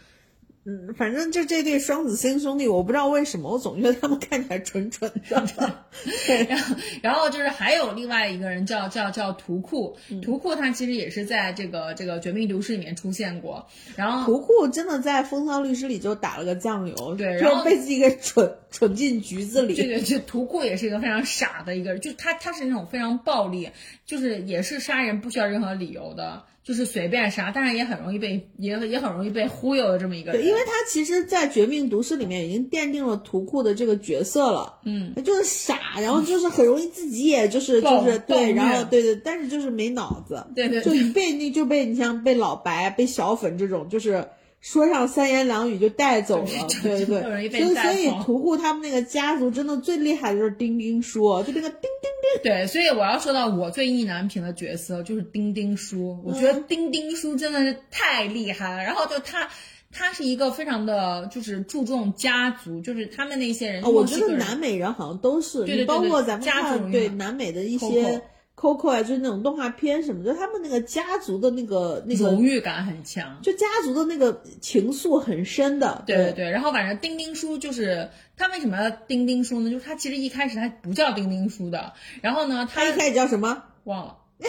[0.66, 5.20] 嗯，反正就这对双子星兄弟，我不知道为什么，我总觉得他们看起来蠢蠢的。
[6.48, 13.66] 然后，然后就是还有另外一个人叫叫叫图库，图库他其实也是在这个这个绝命毒师里面出现过。
[13.94, 19.74] 然后图库真的在风骚律师里就打了个酱油，对，然后被自己给蠢蠢进局子里。
[19.74, 23.68] 对对，这图库也是一个非常傻的一个人，就他他是那种非常暴力，
[24.06, 26.42] 就是也是杀人不需要任何理由的。
[26.64, 30.40] 就是随便杀，但是也很容易被也也很容易被忽悠的这么一个人。
[30.40, 34.80] 对，因为他其实，在《绝命毒师》里面已经奠定了图库的这个角色了。
[34.86, 40.42] 嗯，就是傻，然后就是很容易自己也就是就是对，然后对对，但是就是没脑子。
[40.54, 44.26] 对对，就一被那就被你像被老白、被小粉这种，就是
[44.64, 46.48] 说上三言两语就带走了。
[46.82, 52.42] 对对对，所以所以图库他们那个家族真的最厉害的就是丁丁叔，就那个丁丁丁。
[52.42, 58.82] 对，所以我要说到我最意难平的角色就是丁丁叔，我觉得丁丁叔真的是太厉害了。
[58.82, 59.50] 然后就他，
[59.92, 63.84] 他是一个非常的，就是注重家族，就是他们那些人。
[63.84, 68.22] 哦我觉得南美人好像都是，对对对，包括咱们看对南美的一些。
[68.64, 76.02] Coco 啊，就是那种动画片什么，就他们那个家族的那个那个荣誉感很强，就家族的那个情愫很深的。
[76.06, 78.08] 对对对，然后反正丁丁叔就是
[78.38, 79.70] 他为什么要丁丁叔呢？
[79.70, 81.92] 就是他其实一开始他不叫丁丁叔的，
[82.22, 83.64] 然后呢，他一开始叫什么？
[83.84, 84.16] 忘了。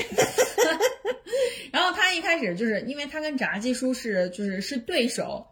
[1.74, 5.46] 然后他一开始就是因为他跟炸鸡叔是就是是对手。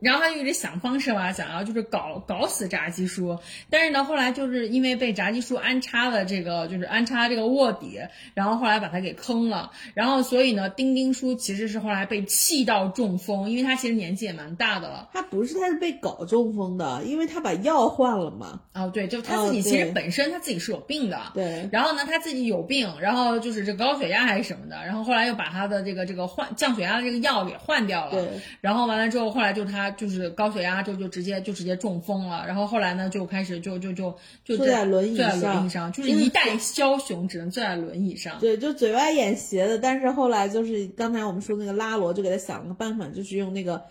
[0.00, 3.38] 然后他就一直想方设法想要就是搞搞死炸鸡叔，
[3.70, 8.00] 但是呢，后来就是因为被炸鸡叔安插了这个就是安插这个卧底，
[8.34, 15.08] 然后后来把他给坑了，然后所以呢，丁丁叔其实是后来被气到中风，因为他其实年纪也蛮大的了。
[15.12, 18.60] 他不是，他是被搞中风的，因为他把药换了嘛。
[18.74, 21.18] 哦，对，就他自己其实本身他自己是有病的。
[21.32, 21.68] 对。
[21.72, 28.10] 然后呢，他自己有病，然后就是这高血压还是什么的，然后后来又把他的这个这个换降血压的这个药给换掉了。
[28.10, 28.28] 对。
[28.60, 29.85] 然后完了之后，后来就他。
[29.90, 34.14] 就是高血压，就就直接就直接中风了，然后后来呢，就开始就就就
[34.44, 38.38] 就坐在轮椅上，坐在轮椅上，就是一代枭雄只能坐在轮椅上。
[38.40, 43.82] 对，就嘴歪眼斜的，但是后来就是刚才我们说那个拉罗就给他想了个办法，就是用那个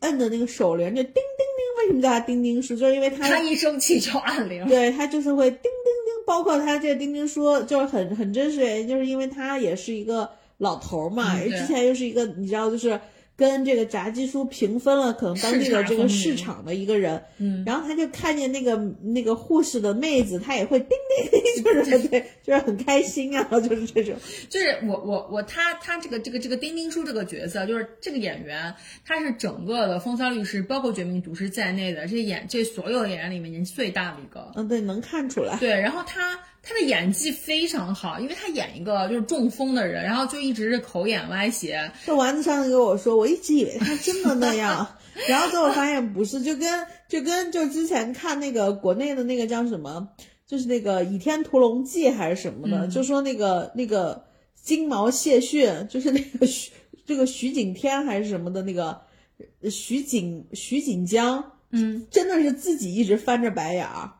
[0.00, 2.76] 摁的那个手铃就叮叮叮，为什么叫他叮叮书？
[2.76, 6.26] 就是因为他他一生气就按铃，对，他就是会叮叮叮。
[6.26, 13.00] 包括他这个叮叮书就是很很真实原因，就是因为他也是一个老头嘛，之前又是一个你知道就是。
[13.36, 20.88] 跟这个炸鸡叔平分了可能当地的这个市场的一个人，嗯，然后他就看见那个那个护士的妹子，他也会叮
[21.30, 24.14] 叮叮， 就是对，就是很开心啊，就是这种，
[24.48, 28.74] 就是我我我他他这个这个这个叮叮叔这个角色，就是这个演员，
[29.04, 36.38] 他是整个的风骚律师，包括绝命毒师在内的这演这所有演员里面年纪最大的一个，嗯，对，能看出来，对，然后他。
[36.62, 41.90] 他的演技非常好，因为他演一个就是中风的人，然后就一直是口眼歪斜。
[42.06, 44.86] 这丸子上次跟我说，我一直以为他真的那样，
[45.28, 50.08] 然后最后发现不是，就跟就跟就之前看那个国内的那个叫什么，
[50.46, 56.70] 就是那个《倚天屠龙记》还是什么的，就说那个那个金毛谢逊，就是那个徐
[57.04, 59.00] 这个徐景天还是什么的那个
[59.68, 64.12] 徐锦徐锦江，嗯，真的是自己一直翻着白眼儿。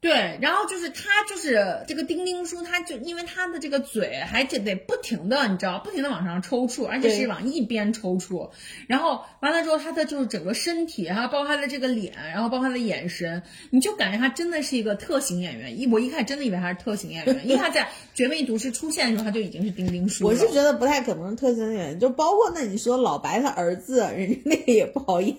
[0.00, 8.50] 对，然后就是他，就是这个丁丁叔，他就因为他的这个嘴还得得不停的，你知道，不停的往上抽搐，而且是往一边抽搐。
[8.86, 15.78] 然后完了之后，他的就是整个身体，还有包括他的这个脸，然后包括他的眼神，你就感觉他真的是一个特型演员。
[15.78, 17.82] 一我一开始真的以为他是特型演员，因为他在
[18.14, 20.24] 《绝命毒师》出现的时候，他就已经是丁丁叔。
[20.24, 25.36] 我是觉得不太可能是特型演员，就包括那你说老白他儿子，人家那个也不好演。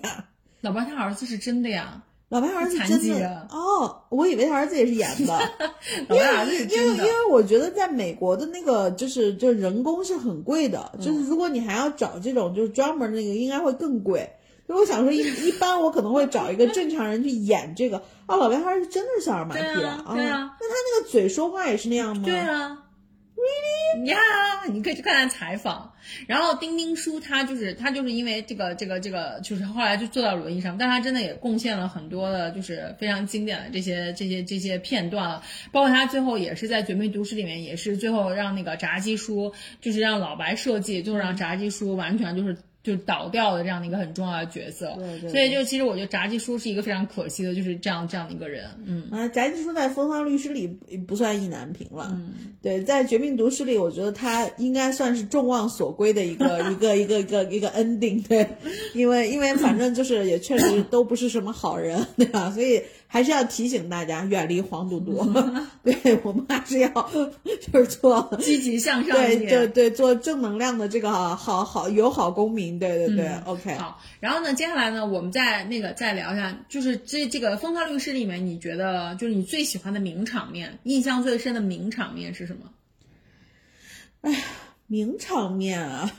[0.60, 2.04] 老白他儿子是真的呀。
[2.32, 5.38] 老白儿子真的哦，我以为他儿子也是演的，
[6.08, 14.26] 因为因为因为我觉得在美国的那个就是就人工是很贵的，就是如果你还要找这种就是专门那个，应该会更贵。
[14.66, 17.98] 所以我想说一一般我可能会找一个正常人去演这个。
[18.26, 20.02] 哦，老白儿子真的是小儿麻痹啊？
[20.14, 22.22] 对啊，那他那个嘴说话也是那样吗？
[22.24, 22.78] 对啊。
[24.06, 24.16] 呀，
[24.72, 25.92] 你可以去看看采访。
[26.26, 35.42] 然后丁丁叔他就是他就是因为这个这个这个，就是后来就坐到轮椅上，但他真的也贡献了很多的，就是非常经典的这些这些这些片段了。
[35.70, 42.56] 包括他最后也是在《绝命毒师》里面，也是最后让那个炸鸡叔，就是让老白设计，就是让炸鸡叔完全就是。
[42.82, 49.04] 就倒掉的这样的一个很重要的角色，对对，所以就其实我觉得炸鸡叔是一个非常可惜的，就是这样这样的一个人，嗯。
[49.10, 50.66] 啊，炸鸡叔在《风骚律师》里
[51.06, 58.48] 不算意难平了，嗯，对，在《绝命毒师》里，我觉得他应该算是众望所归的一个 一个一个一个一个 ending，对，
[58.94, 62.50] 因为因为反正就是也确实都不是什么好人，对吧？
[62.50, 62.82] 所以。
[63.12, 65.22] 还是要提醒大家远离黄赌毒，
[65.84, 66.88] 对我们还是要
[67.44, 73.74] 就是做积极向上，对对对，做正能量的这个好好友好公民，对对对，OK。
[73.74, 82.70] 好，然后呢，接下来呢，我们再那个再聊一下，就是这这个《风骚律师》里面，你觉得就是你最喜欢的名场面，印象最深的名场面是什么？
[84.22, 84.38] 哎呀，
[84.86, 86.10] 名场面啊，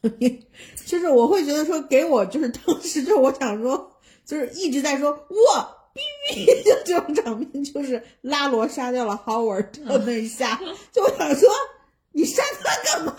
[0.86, 5.74] 就是我会觉得说，给我就是当时就我想说，就是一直在说哇。
[5.94, 10.60] 哔就这种场面，就是拉罗杀掉了 Howard 的那一下，
[10.92, 11.48] 就想说，
[12.12, 13.16] 你杀他干嘛？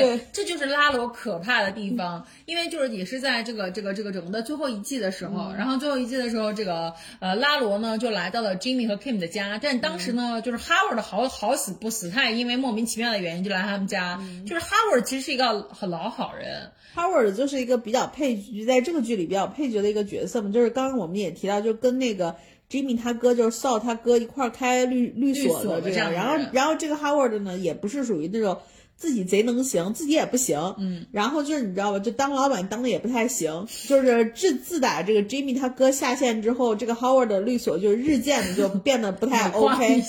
[0.00, 16.70] 就对，这就是拉罗可怕的地方，因为就是也是在这个这个这个整个的最后一季的时候，然后最后一季的时候，这个呃拉罗呢就来到了 Jimmy 和 Kim 的家，但当时呢就是 Howard 好好死不死，他也因为莫名其妙的原因就来他们家，就是 Howard 其实是一个很老好人。
[16.94, 22.34] Howard 就是一个比较配角，在这个剧里比较配角的一个角色嘛，就是刚刚我们也提到，就跟那个
[22.70, 28.58] Jimmy 他哥就是 Saul 他哥一块开律律所的这样，然后然后这个 Howard 呢也不是属于那种
[28.96, 40.02] 自己贼能行，自己也不行，嗯，然后就是你知道吧，就当老板当的也不太行，就是自自打这个 Jimmy 他哥下线之后，这个 Howard 的律所就日渐的就变得不太 OK，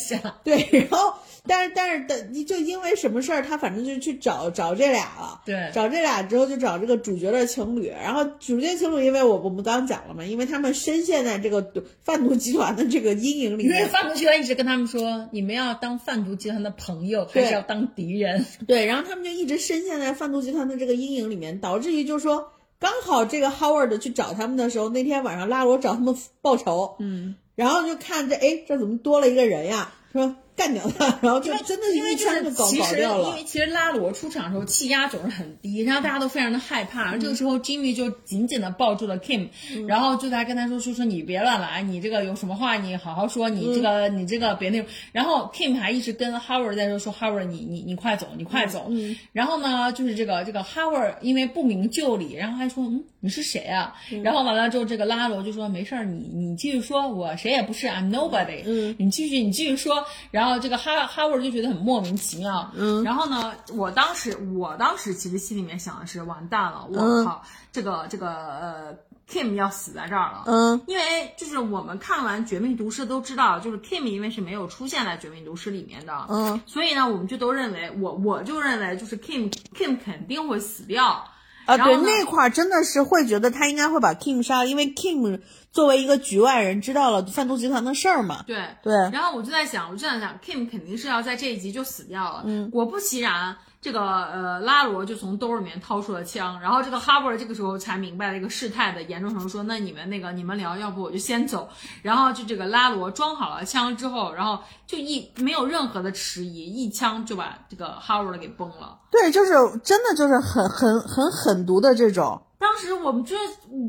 [0.43, 1.13] 对，然后。
[1.47, 5.41] 但是但是的，就因为什么事儿，他反正就去找找这俩了。
[5.45, 11.73] 对，找这俩之后就找这个主角的情侣，然后主角情侣，因为我我们刚讲了嘛，因为他们深陷在这个
[12.03, 13.77] 贩毒集团的这个阴影里面。
[13.77, 18.45] 因为贩毒集团一直跟他们说，你们要当贩毒集团的朋友，还是要当敌人？
[18.67, 29.91] 对，然后他们就一直深陷在贩毒集团的这个阴影里面，导致于就是说，刚好这个 Howard 去找他们的时候，那天晚上拉罗找他们报仇，嗯，然后就看这，哎，这怎么多了一个人呀？
[30.11, 30.35] 说。
[30.57, 37.15] 干掉他，然后就真的因为就是其实因为其实拉罗出场的时候气压总是很低，然后大家都非常的害怕。
[37.15, 39.49] 这个时候 Jimmy 就紧紧的抱住了 Kim，
[39.87, 44.87] 然后就在跟他说说说你别乱来，你这个有什么话你好好说，你这个你这个别那种。
[45.11, 48.91] 然后 Kim 还一直跟 Howard 在说说 Howard 你你你快走你快走。
[49.31, 53.93] 然后呢就是这个这个 Howard 因为不明就里，然后还说嗯你是谁啊？
[54.23, 58.63] 然后完了之后这个拉罗就说没事儿你你继续说我谁也不是 I'm nobody。
[58.65, 60.03] 嗯，你继续你继续说。
[60.31, 62.69] 然后这个哈哈沃就觉得很莫名其妙。
[62.75, 67.41] 嗯，然后呢，我当时我当时其实心里面想的是，完蛋了，我靠，
[67.71, 68.95] 这个这个呃。
[69.29, 71.03] Kim 要死在这儿了，嗯，因为
[71.35, 81.29] 就是我们看完《绝命毒师》都知道，就是 Kim 因为是没有出现在《绝命毒师》里面的，嗯，所以呢，我们就都认为，我我就认为就是 Kim Kim 肯定会死掉，
[81.67, 85.39] 啊，对，那块儿真的是会觉得他应该会把 Kim 杀，因为 Kim
[85.71, 88.57] 作为一个局外人，知道了贩毒集团的事儿嘛，对。
[88.81, 93.55] 对，然后我就在想，我就在想，Kim 肯定是要在这一集就死掉了，嗯，果不其然。
[93.79, 101.69] 这个呃，拉罗就从兜里面掏出了枪，然后这个哈珀这个时候才明白了一个事态的严重程度，说那你们那个你们聊，要不我就先走。
[102.01, 108.97] 然后就这个拉罗装好了枪之后，然后就一没有任何的迟疑，一枪就把这个哈珀给崩了。
[109.11, 109.53] 对，就是
[109.83, 112.41] 真的就是很很很狠毒的这种。
[112.59, 113.41] 当时我们觉得，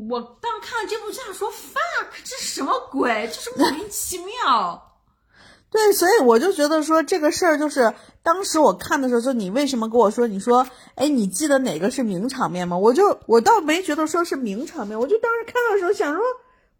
[0.09, 3.27] 我当时看了这部剧，说 fuck，这是什么鬼？
[3.33, 4.88] 这是莫名其妙。
[5.71, 7.93] 对，所以我就觉得说这个事儿就是。
[8.21, 10.27] 当时我看的时候，就你为什么跟我说？
[10.27, 12.77] 你说，哎，你记得哪个是名场面吗？
[12.77, 16.21] 我就我倒没觉得说是名场面，我就当时看到的时候想说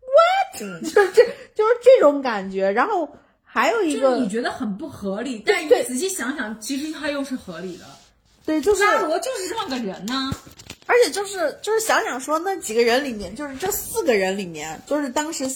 [0.02, 0.84] ，what？
[0.84, 1.24] 就是这
[1.56, 2.70] 就是这种感觉。
[2.72, 3.10] 然后
[3.44, 7.86] 还有一个，你觉得很不合理，但你仔细想想，其实它又是合理的。
[8.46, 10.32] 对，就是阿罗就是这么个人呢。
[10.90, 15.48] 而且就是就是想想说，那几个人里面，就是这四个人里面，就是当时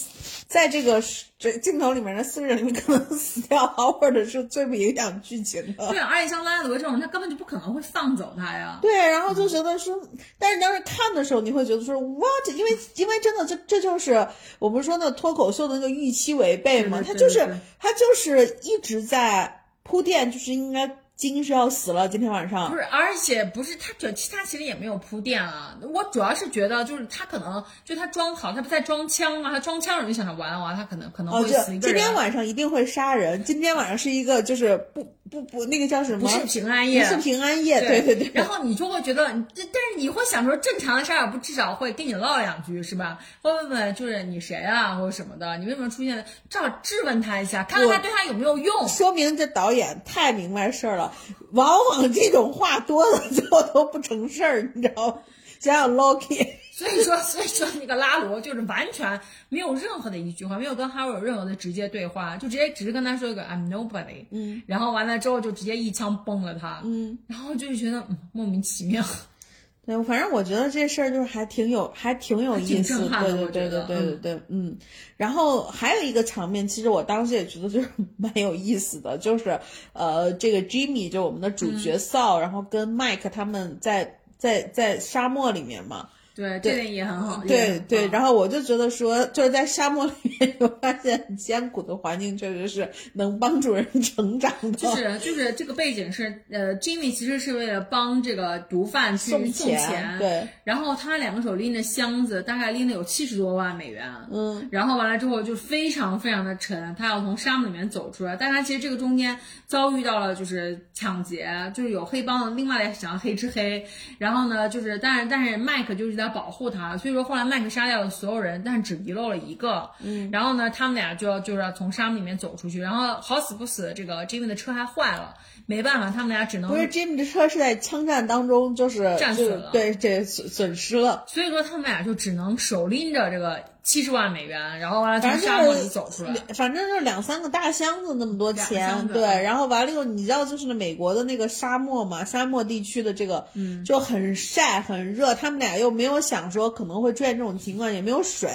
[0.46, 1.02] 在这个
[1.40, 5.88] 这镜头里面的四个人可能 死掉或者是最不影响剧情的。
[5.88, 8.78] 对，而且像拉德这种，他根本就不可能会放走他呀。
[8.80, 10.00] 对，然后就觉得说，
[10.38, 12.48] 但是你要是看的时候，你会觉得说，what？
[12.54, 14.28] 因为因为真的，这这就是
[14.60, 17.40] 我们说那脱口秀的那个预期违背嘛，他就是
[17.80, 20.96] 他就是一直在铺垫，就是应该。
[21.16, 25.78] 金是要死了，今天晚上不是，而且不是他，这其他其实也没有铺垫啊。
[25.92, 29.50] 我主要是觉得，就是他可能就他装好，他不在装枪吗？
[29.50, 31.94] 他装枪，容易想着完了完，他可能可能会死一个人。
[31.94, 33.44] 今天晚上一定会杀人。
[33.44, 35.04] 今天晚上是一个就是不
[35.34, 36.20] 不不那个叫什么？
[36.20, 37.80] 不是平安夜，不是平安夜。
[37.80, 38.30] 对对对。
[38.32, 43.18] 然后你就会觉得，这但是你会想说，正常的事儿不至少会跟你唠两句是吧？
[43.42, 45.58] 会问问，就是你谁啊，或者什么的？
[45.58, 46.24] 你为什么出现？
[46.48, 48.86] 正好质问他一下，看看他对他有没有用。
[48.86, 51.12] 说明这导演太明白事儿了。
[51.50, 55.18] 往往这种话多了，最后都不成事儿，你知道吗？
[55.58, 56.46] 想想 Loki，
[56.76, 69.04] 所以说， 所以说那个拉罗就是完全没有任何的一句话，没有跟哈维有任何的直接对话，就直接只是跟他说一个 I'm nobody，嗯，然后完了之后就直接一枪崩了他，嗯，然后就觉得莫名其妙。
[69.86, 73.06] 对，反正我觉得这事儿就是还挺有，还挺有意思。
[73.08, 74.76] 对对对对对对对，嗯。
[75.16, 79.60] 然后还有一个场面，其实我当时也觉得就是蛮有意思的，就是
[79.92, 86.08] 呃，这个 Jimmy 就我们的主角 Saul，然后跟 Mike 他们在在在沙漠里面嘛。
[86.34, 87.40] 对，这点也很好。
[87.46, 94.72] 对对，然后我就觉得说，就是在沙漠里面，我发现艰苦的环境确实是能帮助人成长的。
[94.72, 100.48] 就是就是这个背景是，呃，Jimmy 其实是为了帮这个毒贩去送钱，对。
[100.64, 104.10] 然后他两个手拎着箱子，大概拎了有七十多万美元。
[104.32, 104.68] 嗯。
[104.72, 113.86] 然后完了之后就非常非常的沉，他要从沙漠里面走出来，但他其实这个中间遭遇到了就是抢劫，就是有黑帮的另外想要黑吃黑，
[114.18, 116.23] 然后呢就是但是但是麦克就是在。
[116.28, 119.90] 保护他，所以说后来麦克杀掉了所有人，但是只遗漏了一个。
[120.00, 125.34] 嗯，然后呢，他们俩就要就是要从沙漠里面走出去，然后好死不死，这个 Jimmy 的车还坏了，
[125.66, 133.73] 没办法，他们俩只能不是 Jimmy 的车是在枪战当中就是战损了，对，这损损失了，所以说他们俩就只能手拎着这个。
[133.84, 148.50] 七十万美元，然后完了从沙漠里走出来，反正就是两三个大箱子那么多钱，对，然后完了以后，你知道就是美国的那个沙漠嘛，沙漠地区的这个，嗯，就很晒很热，他们俩又没有想说可能会出现这种情况，也没有水。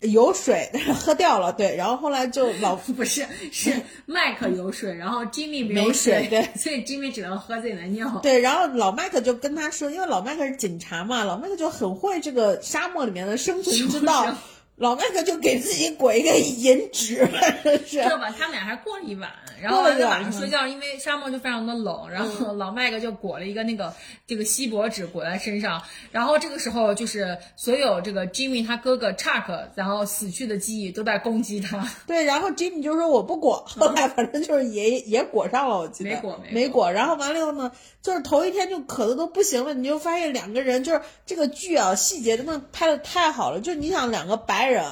[0.00, 1.52] 有水，但是喝掉了。
[1.52, 3.72] 对，然后后来就 老不是是
[4.04, 8.20] 麦克有水，然后 Jimmy 没水，对，所以 Jimmy 只能喝自己的尿。
[8.22, 14.36] 对，然后老麦克就跟他说，因为老麦克是警察嘛，老麦克就很会这个沙漠里面的生存之道。
[14.76, 17.26] 老麦克就给自己裹一个银纸，
[17.86, 17.96] 是。
[18.02, 18.30] 知道吧？
[18.30, 19.30] 他们俩还过了一晚，
[19.62, 23.94] 然后在晚上睡觉，因为沙漠就非常的冷，然后老麦克就裹了一个那个
[24.26, 31.90] 这个锡箔纸裹在身上，然后这个时候就是所有这个 Jimmy 他哥哥 Chuck，然后死去的记忆都在攻击他。
[32.06, 37.72] 对，然后 Jimmy 就说我不裹， 后来反正就是也也裹上了，我记得没裹没裹，然后完了以后呢，
[38.02, 44.65] 就是头一天就渴的都不行了，你就发现两个人就是这个剧啊细节真的拍的太好了，就你想两个白。
[44.68, 44.84] 人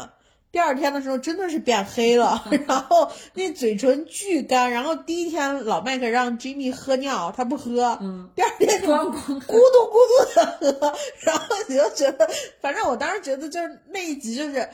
[0.53, 10.95] 第二天的时候真的是变黑了， 然后那嘴唇巨干，然后第一天老麦克让 Jimmy 喝尿，他不喝，嗯，第二天就咕嘟咕嘟的喝，
[11.27, 14.69] 然后你就觉得，反正我当时觉得就是那一集就是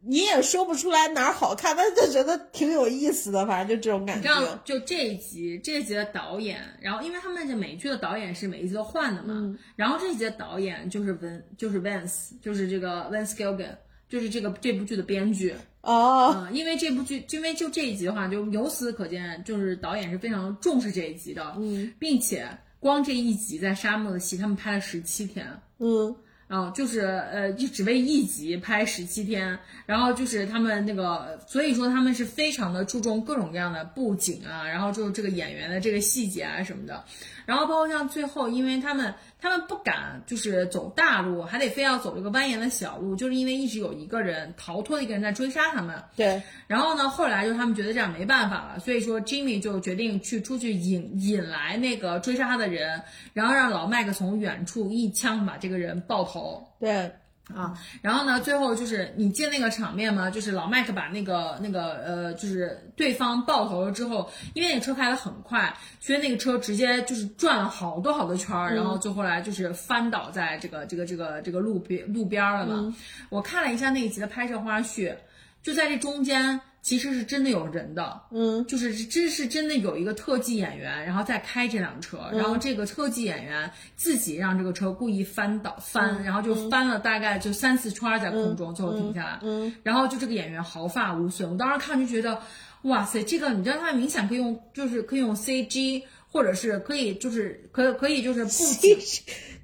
[0.00, 4.58] 你也说不出来哪儿好看，但是就觉得挺有意思的，反正就这种感觉。
[4.64, 9.34] 就这一集，这一集的导演，然后因为他们这美剧的导演是每一集都换的嘛，
[9.76, 13.76] 然后这一集的导演就是 Vin，就是 Vance，就是这个 Vance Gilligan，
[14.08, 16.34] 就是这个这部剧的编剧哦。
[16.36, 22.48] 嗯，因为这部剧，因为就这一集的话，就由此可见，就是导演是非常重视这一集的，嗯，并且
[22.80, 25.46] 光这一集在沙漠的戏，他们拍了十七天，
[25.78, 26.14] 嗯。
[26.48, 37.04] 然后就是呃，就只为一集拍十七天，然后就是他们那个，所以说他们是非常的注重各种各样的布景啊，然后就是这个演员的这个细节啊什么的。
[37.46, 46.02] 然后包括像最后，因为他们他们不敢就是走大路，还得非要走这个蜿蜒的小路，就是因为一直有一个人逃脱的一个人在追杀他们。
[46.16, 46.42] 对。
[46.66, 53.00] 然后呢，后来就是他们觉得这样没办法了，所以说 Jimmy 就决定去出去引引来那个追杀他的人，
[53.32, 56.66] 然后让老麦克从远处一枪把这个人爆头。
[56.80, 57.12] 对。
[57.54, 60.28] 啊，然后呢，最后就是你见那个场面吗？
[60.28, 72.94] 就是老麦克把那个那个呃，就是对方爆头了之后，因为那个车开得很快，所以那个车直接就是转了好多好多圈儿，然后就后来就是翻倒在这个这个这个这个路边路边了嘛。
[73.28, 75.14] 我看了一下那一集的拍摄花絮，
[75.62, 76.60] 就在这中间。
[76.86, 92.40] 其实是真的有人的，嗯，就是真是真的有一个特技演员，然后再开这辆车，然后这个特技演员自己让这个车故意翻倒翻，然后就翻了大概就三四圈在空中，最后停下来，嗯，然后就这个演员毫发无损，我当时看就觉得，
[92.82, 96.04] 哇塞，这个你知道他明显可以用，就是可以用 CG，
[96.36, 98.50] 或者是可以就是可可以就是不。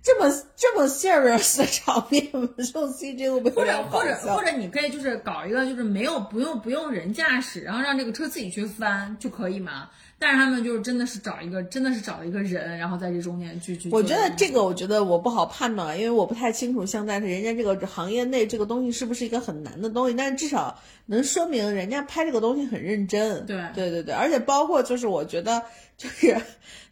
[0.05, 2.45] 这么这么 serious 的场面，用
[2.93, 9.89] CG 会不会或者或者或者你可以就是搞一个就是没有不用不用人驾驶，然后让这个车自己去翻就可以嘛？
[10.23, 13.91] 但是他们就是真的是找一个真的是找一个人，然后在这中间去去。
[13.91, 23.45] 我觉得这个我觉得我不好判断，因为我不太清楚现在人家这个行业内这个东西是不是一个很难的东西，但是至少能说明人家拍这个东西很认真。
[23.47, 25.61] 对对对对，而且包括就是我觉得
[25.97, 26.37] 就是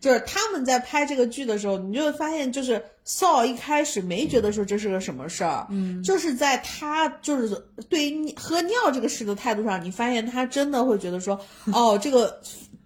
[0.01, 2.83] 就是他们在拍这个剧的时候，你就会发现就是。
[3.03, 11.41] Saw 一开始没觉得说这是个什么事儿，嗯，就是在他就是对于喝尿这个事的态度上，你发现他真的会觉得说，
[11.73, 12.41] 哦，这个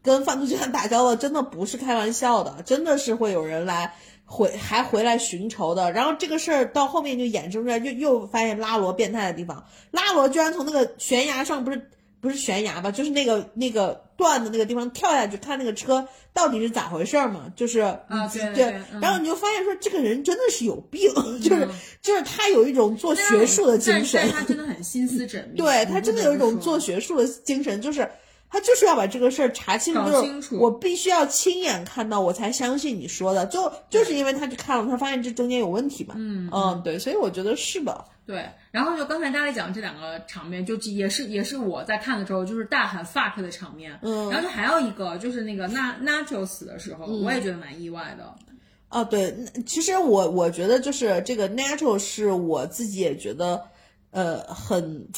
[0.04, 3.94] 跟贩毒集团打交道真的不是开玩笑的，真的是会有人来
[4.24, 5.90] 回还回来寻仇的。
[5.90, 11.90] 然后这个事儿到后面就衍生出来，又又发现拉罗变态的地方，拉罗居然从那个悬崖上不是。
[12.20, 17.52] 不是悬崖吧，就是那个那个断的那个地方跳下去看那个车到底是咋回事嘛？
[17.54, 21.12] 就是啊对对，然后你就发现说这个人真的是有病，
[21.44, 21.68] 就是
[22.00, 28.10] 就是他有一种做学术的精神，他真的很心思缜密， 对他真的有一种做学术的精神，就是
[28.54, 38.04] 他就是要把这个事儿查清楚，就是我必须要亲眼看到我才相信你说的，就就是因为他去看了，他发现这中间有问题嘛，嗯嗯对，所以我觉得是的。
[38.24, 43.98] 对，然后就刚才大家讲这两个场面，就也是也是我在看的时候，就是大喊 fuck 的场面。
[44.02, 48.32] 嗯，然后就还有一个就是那个 Na Nacho 死的时候，我也觉得蛮意外的。
[48.88, 49.34] 哦，对，
[49.66, 53.60] 其实我我觉得就是这个 Nacho 是我自己也觉得，
[54.12, 55.08] 呃，很。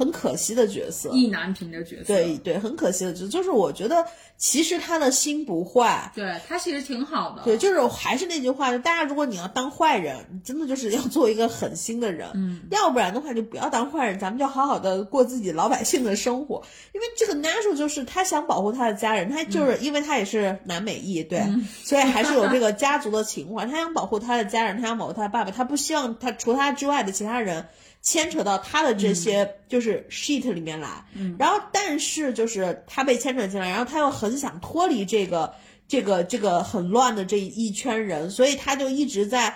[0.00, 4.06] 很可惜的角色，意难平的角色，对对，很可惜的角色，就是我觉得
[4.38, 16.62] 其实他的心不坏，对他其实挺好的，对，就是还是那句话，就大家如果你要当坏人，你真的就是要做一个狠心的人，嗯，要不然的话就不要当坏人，咱们就好好的过自己老百姓的生活，
[16.94, 21.44] 因为这个 natural 就是他想保护他的家人，他就是因为他也是南美裔，对，
[21.84, 27.66] 所以还是有这 个家族的情怀，他想保护他的家人，他想保护他的爸爸，他不希望他除他之外的其他人。
[28.02, 31.04] 牵扯到他的这些就是 sheet 里面来，
[31.38, 35.52] 然后但是就是他被牵扯进来，然后他又很想脱离这个
[35.86, 39.54] 这个这个很乱的这一圈人，所以他就一直在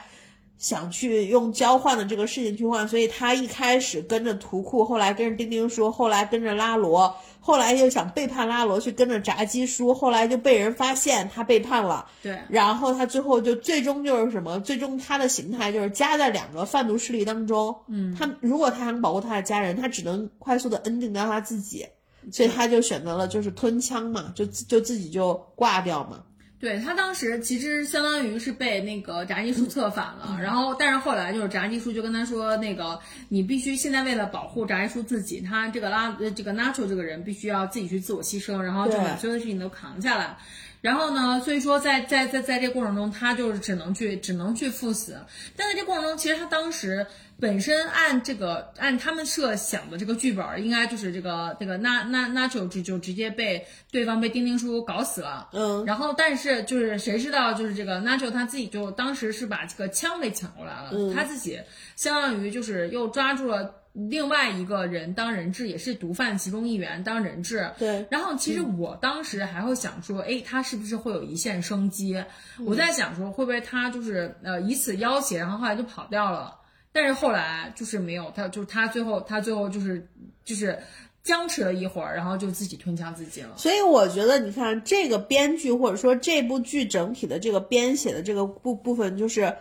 [0.59, 7.15] 想去用交换的这个事情去换，所以他一开始跟着图库，后来跟着丁丁说，后来跟着拉罗。
[7.47, 12.07] 后来又想背叛拉罗，去跟着炸鸡叔，后来就被人发现他背叛了。
[12.23, 14.59] 对，然后他最后就最终就是什么？
[14.61, 17.77] 最终他的形态就是夹在两个贩毒势力当中。
[17.89, 21.85] 嗯，他如果他想保护他的家人，他只能快速的 ending 掉他自己，
[22.33, 26.23] 所以他就选择了就是吞枪嘛，就就自己就挂掉嘛。
[26.61, 32.99] 对他当时其实相当于是被那个炸鸡叔策反了，然后但是后来就是炸鸡叔就跟他说，那个
[33.29, 40.37] 你必须现在为了保护炸鸡叔自己，他这个拉呃这个 Nacho 这个人必须要自己去自我牺牲，然后就把所有的事情都扛下来。
[40.81, 41.41] 然后呢？
[41.43, 45.17] 所以说，在在在在这过程中，他就是只能去只能去赴死。
[45.57, 47.07] 但在这过程中，其实他当时
[47.41, 55.49] 本身按这个按他们设想的这个剧本，应该就是这个这个那那那就就就直接被对方被丁丁叔搞死了。
[55.53, 55.85] 嗯。
[55.85, 61.61] 然后，但是就是谁知道，就是这个 Nacho 他自己就当时是把这个枪给抢过来了，他自己
[61.97, 63.75] 相当于就是又抓住了。
[64.09, 67.71] 另外一个人当人质，也是毒贩其中一员当人质。
[67.79, 68.05] 对。
[68.11, 72.21] 然后其实我当时还会想说，哎，他是不是会有一线生机？
[72.67, 76.53] 我在想说，会不会他就是呃以此要挟，然后后来就跑掉了？
[76.95, 80.09] 但是后来就是没有，他就是他最后他最后就是
[80.47, 80.79] 就是
[81.23, 83.53] 僵持了一会儿，然后就自己吞枪自尽了。
[83.59, 89.55] 所以我觉得，你看这个编剧或者说这部剧整体的这个编写的这个部部分，就是。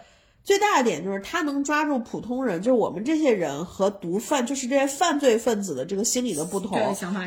[0.46, 6.78] 最大的点就是他能抓住普通人，就是我们这些人和毒贩，就是这些犯罪分子的这个心理的不同。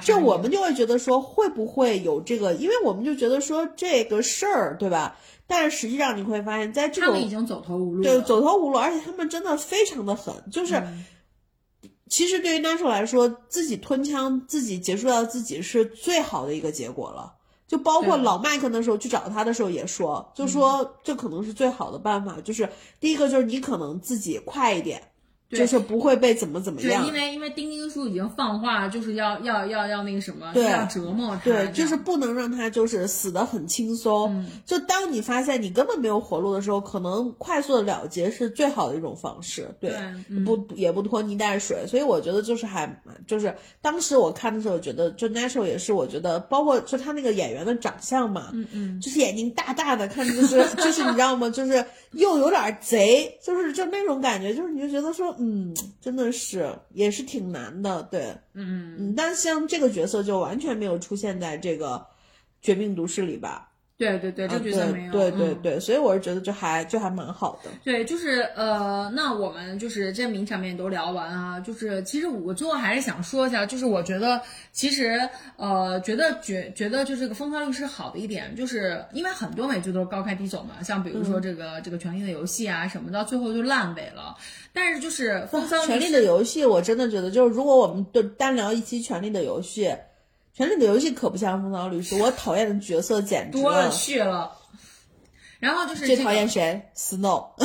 [0.02, 2.52] 就我们就会觉得说，会不会有这个？
[2.56, 5.16] 因为我们就觉得说这个事儿，对吧？
[5.46, 10.34] 但是实际上你会发现，在这种他们已经走投无路，对，走投无路，而且他们真的非常的狠。
[10.50, 10.82] 就是
[12.08, 17.34] 其实对于 Natural 来说，自己吞枪，自己结束掉自己是最好的一个结果了。
[17.66, 22.68] 就包括老麦克那时候去找他的时候也说，就说这可能是最好的办法，就是
[23.00, 25.02] 第一个就是你可能自己快一点。
[25.48, 34.44] 就是不会被怎么怎么样，因为因为丁丁叔已经放话，就是要要要要那个什么，要折磨他，对，就是不能让他就是死的很轻松。
[34.64, 39.92] 就当你发现你根本没有活路的时候，可能快速的了结是最好的一种方式，对，
[40.44, 41.86] 不也不拖泥带水。
[41.86, 51.48] 所以我觉得就是还就是当时我看的时候，觉得就 natural 也是，我觉得包括就他那个演员的长相嘛，嗯嗯，就是眼睛大大的，看着就是就是你知道吗？
[51.50, 55.35] 就是又有点贼，就是就那种感觉，就是你就觉得说。
[55.38, 61.96] 嗯，真的是也是挺难的，对，嗯嗯，但像这个角色就完全没有出现在这个
[62.60, 63.70] 《绝命毒师》里吧？
[63.98, 65.12] 对对对，这角色没有。
[65.12, 67.70] 对对对，所以我是觉得就还就还蛮好的。
[67.82, 74.38] 对，就是呃，那我们就是这名场面都聊完啊，就是其实我最后还是想说一下，就是我觉得
[74.70, 75.18] 其实
[75.56, 84.36] 呃，觉得觉觉得就这个《风骚律师》好的一点，就是因为很多美剧都是高开低走嘛，像比如说这个这个《权力的游戏》啊什么，到最后就烂尾了。
[84.74, 89.86] 但是就是《风骚权力的游戏》，我真的觉得就是如果我们都单聊一期《权力的游戏》。
[90.56, 94.56] 权力的游戏可不像风骚律师，我讨厌的角色简直多了去了。
[95.58, 97.50] 然后就是最讨厌谁？Snow。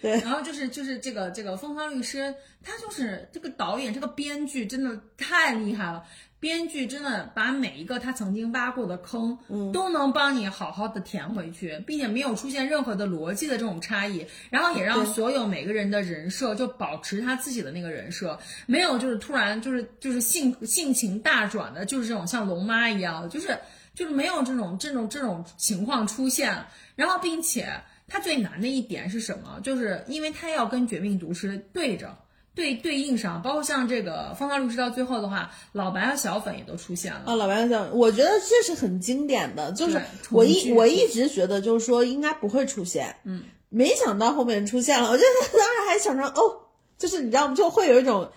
[0.00, 0.12] 对。
[0.20, 6.02] 然后就是就是这个这个风骚律师，他就是这个导演这个编剧真的太厉害了。
[6.44, 9.38] 编剧真的把每一个他曾经挖过的坑，
[9.72, 23.58] 都能帮你好好的填回去，并且没有出现任何的逻辑的这种差异，然后也让所有每个人的人设就保持他自己的那个人设，没有就是突然就是就是性性情大转的，就是这种像龙妈一样，就是
[23.94, 26.54] 就是没有这种这种这种情况出现，
[26.94, 27.72] 然后并且
[28.06, 29.58] 他最难的一点是什么？
[29.62, 32.14] 就是因为他要跟绝命毒师对着。
[32.54, 37.34] 对对应上，包括像这个《风骚律师》到最后的话，老白和小粉也都出现了啊。
[37.34, 40.00] 老白和小粉，我觉得这是很经典的，就是
[40.30, 45.10] 我一我一直觉得就是说应该不会出现，嗯，没想到后面出现了。
[45.10, 47.56] 我觉得 当时还想着哦，就是你知道吗？
[47.56, 48.30] 就会有一种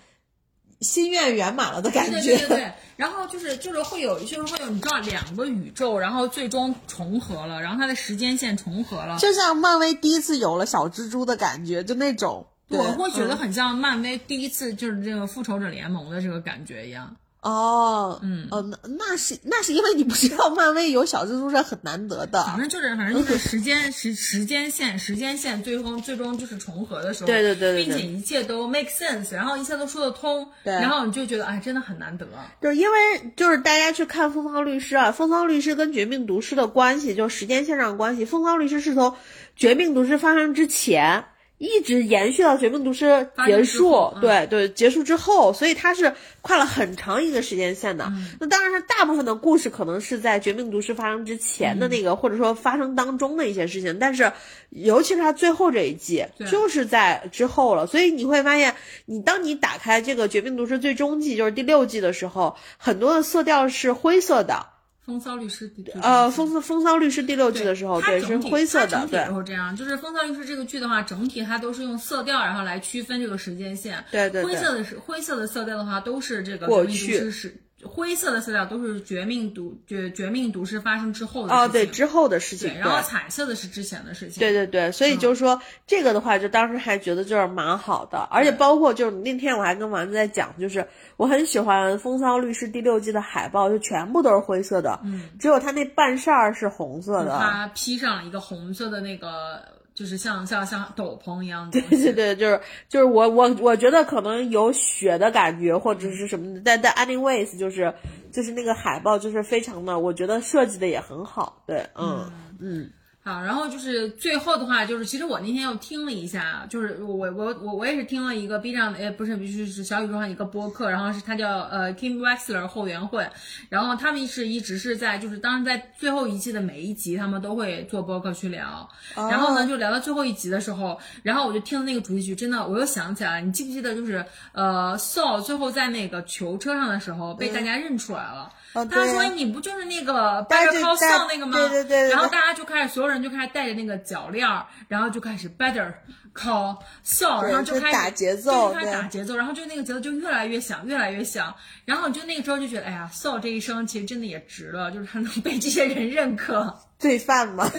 [0.80, 2.20] 心愿圆满了的感觉。
[2.20, 2.72] 对对对。
[2.96, 12.48] 然后就是就是会有就是会有你知道两个宇宙，然后最终重合了，然后它的时间线重合了，就像漫威第一次有了小蜘蛛的感觉，就那种。
[12.68, 17.16] 我会觉得很像漫威第一次就是这个复仇者联盟的这个感觉一样。
[17.40, 22.42] 哦，嗯，哦，那那是那是因为你不知道漫威有小蜘蛛是很难得的。
[22.44, 32.26] 反正就是反正就是时间时时间线时间线最终最终就是重合的时候，对对对，并且一切都 make sense，然后一切都说得通，对，然后你就觉得哎，真的很难得。
[32.60, 32.98] 就是因为
[33.36, 39.10] 就是大家去看《风骚律师》啊，《风骚律师》跟《绝命毒师》的关系，就时间线上的关系，《风骚律师》是从
[39.54, 41.24] 《绝命毒师》发生之前。
[41.58, 48.12] 一直延续到《绝命毒师》结束，对对，结束之后，所以它是跨了很长一个时间线的。
[48.38, 53.98] 那当然，是大部分的故事可能是在《绝命毒师》发生之前的那个，或者说发生当中的一些事情。
[53.98, 54.32] 但是，
[54.70, 57.88] 尤其是它最后这一季，就是在之后了。
[57.88, 58.76] 所以你会发现，
[59.06, 64.77] 你当你打开这个《绝命毒师》最终季，就是第六季的时候，很多的色调是灰色的。
[65.08, 65.72] 风骚律师，
[66.02, 69.18] 呃，风风骚律师第六季的时候，对，是灰色的，对。
[69.18, 74.04] 然后这样，就是风骚律师这个剧的话，整体它都是用色调，然后来区分这个时间线。
[74.10, 74.44] 对对。
[74.44, 81.64] 灰色的是灰色的色调的话，都是这个过去是灰色的色调，都是绝命毒绝绝命毒师发生之后的事情。
[81.64, 82.78] 哦，对，之后的事情。
[82.78, 84.40] 然后彩色的是之前的事情。
[84.40, 90.86] 对对对，所以就是说这个的话，就当时还觉得就是蛮好的，而且包括就是那天我还跟丸子在讲，就是。
[91.16, 97.36] 我很喜欢《风骚律师》第六季的海报，就全部都是灰色的，嗯，只有他那半扇儿是红色的。
[97.36, 99.60] 他披上了一个红色的那个，
[99.98, 101.80] 就是像像像斗篷一样的。
[101.80, 107.92] 对对对，就是就是我我我觉得可能有雪的感觉或者是什么的，但但 anyways 就是
[108.30, 111.64] 就是那个海报就是非常的，我觉得设计的也很好。
[111.66, 112.30] 对，嗯
[112.60, 112.90] 嗯。
[113.28, 123.28] 好，然后就是最后的话，就是其实我那天又听了一下，就是我我我我也是听了一个 B 站的，呃，不是，就是小宇宙上一个播客，然后是他叫呃 Kim Wexler 后援会，
[123.68, 138.50] 然后他们是一直是在就是当时在最后一季的每一集，他们都会做播客去聊，然后呢就聊到最后一集的时候，然后我就听了那个主题曲，真的我又想起来了，你记不记得就是呃 Saul 最后在那个囚车上的时候被大家认出来了。
[138.72, 141.58] 他说：“你不就是那个掰着靠笑那个吗？
[141.58, 142.08] 对对对。
[142.10, 145.92] 然后大家就开始，所有人就开始带着那个脚链儿，然后就开始 better
[146.38, 151.54] call 笑，然后就开始打节奏，开始打节奏，然后就那个节奏就越来越响，越来越响。
[151.84, 156.78] 然后就那个时候就觉得，哎呀，so 这一生其实真的也值了，就是他能被这些人认可。
[156.98, 157.68] 罪犯吗？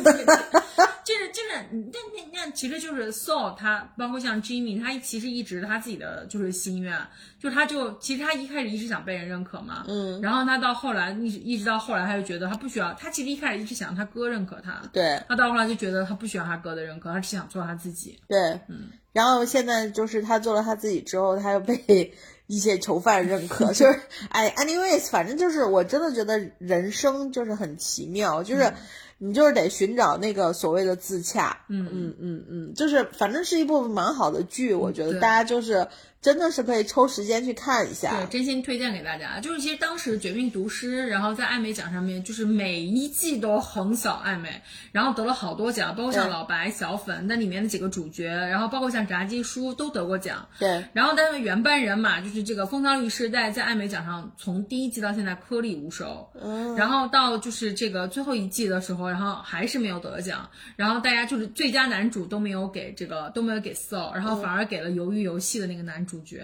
[1.04, 6.96] 就是就是，那那那其实就是 so 他，包括像 Jimmy，他其实一直他自己的就是心愿。”
[7.40, 22.14] 就他就其实他一开始一直想被人认可嘛，嗯，然后他到后来一直一直到后来他就觉得他不需要，他其实一开始一直想他哥认可他，对，他到后来就觉得他不需要他哥的认可，他只想做他自己，对，嗯，然后现在就是他做了他自己之后，他又被
[22.48, 28.74] 一些囚犯认可，就是哎，anyways，反正就是我真的觉得人生就是很奇妙，就是
[29.20, 31.88] 你就是得寻找那个所谓的自洽，嗯。
[31.92, 35.88] 嗯嗯嗯，就是反正是一部蛮好的剧，我觉得大家就是。
[36.22, 39.40] 真的是可以抽时间去看一下，对，真心推荐给大家。
[39.40, 50.46] 就是其实当时《绝命毒师》，然后在艾美奖上面，就是每一季都横扫艾美，然后得了好多奖，包括像老白、小粉那里面的几个主角，然后包括像炸鸡叔都得过奖。
[50.60, 66.06] 对，然后但是原班人马就是这个风骚律师在在艾美奖上从第一季到现在颗粒无收，嗯，然后到就是这个最后一季的时候，然后还是没有得奖，然后大家就是最佳男主都没有给这个都没有给 So，然后反而给了鱿鱼游戏的那个男。
[66.09, 66.38] 主角，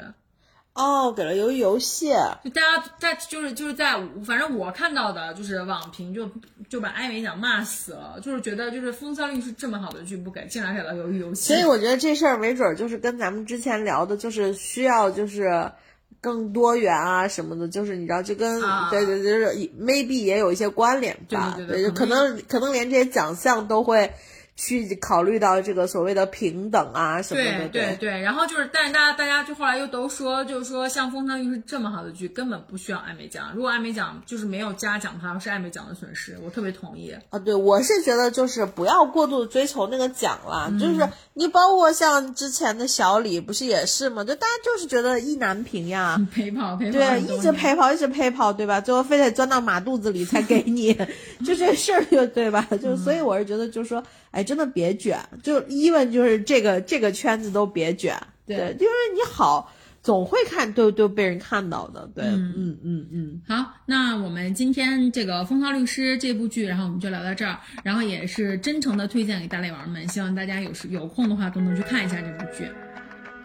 [0.73, 2.09] 哦，给了鱿鱼游戏，
[2.43, 3.93] 就大家在就是就是在，
[4.25, 6.29] 反正我看到的就是网评就
[6.69, 11.53] 就把艾美奖骂死了，就是觉得就是《风骚律师》这么好的剧不给，竟然给了鱿鱼游戏。
[11.53, 15.71] 所以我觉得这事儿没准就是跟咱们之前聊的，就是需要就是
[16.19, 18.59] 更多元啊什么的，就是你知道，就跟
[18.89, 24.13] 对对，就是 maybe 也有一些关联吧，对对对，可能可能连这些奖项都会。
[24.57, 28.21] 去考虑到这个所谓的平等啊什么的，对对对。
[28.21, 33.51] 然后就是，但是大家大家就后来又都说，就是说像《风骚律师》这么好的剧，根本不需要艾美奖。
[33.53, 36.37] 如果艾美奖就是没有嘉奖它，是艾美奖的损失。
[36.41, 37.37] 我特别同意啊。
[37.39, 40.71] 对，我是觉得就是不要过度的追求那个奖了。
[40.79, 44.23] 就是你包括像之前的小李，不是也是吗？
[44.23, 48.79] 就大家就是觉得意难平呀， 陪跑陪跑，对，一直陪跑一直陪跑，对吧？
[48.79, 50.93] 最后非得钻到马肚子里才给你，
[51.45, 52.65] 就这事儿就对吧？
[52.81, 54.01] 就所以我是觉得就是说。
[54.35, 59.71] 哎，真的别卷，就一问就是这个这个圈子都别卷，对，因为你好
[60.03, 63.41] 总会看都都被人看到的，对，嗯嗯嗯。
[63.47, 72.65] 好，那我们今天这个《风骚律师》这部剧，然后我们就聊到这儿，然后也是真诚的推荐给大力王们，希望大家有时有空的话都能去看一下这部剧。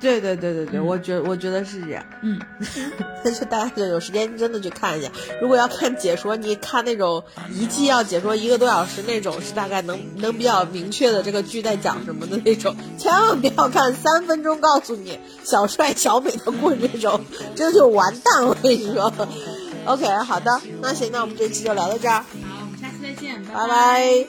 [0.01, 2.03] 对对对对对，我觉我觉得是这样。
[2.23, 2.41] 嗯，
[3.23, 5.11] 那就大家就有时间真的去看一下。
[5.41, 7.23] 如果要看解说，你看那种
[7.53, 12.75] 一季要解说一个多小时那种，是大概能能比较明确的这个剧在讲什么的那种。
[12.99, 17.21] 千万不要看三分钟告诉你小帅小美的故事这种，
[17.55, 18.47] 这就完蛋。
[18.47, 19.13] 我跟你说。
[19.87, 22.17] OK，好的，那行，那我们这期就聊到这儿。
[22.17, 22.25] 好，
[22.61, 24.27] 我们下期再见，拜拜。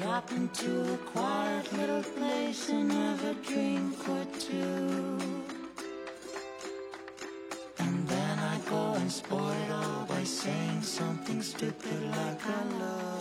[0.00, 5.18] Drop into a quiet little place and have a drink or two.
[7.78, 13.19] And then I go and spoil it all by saying something stupid like I love.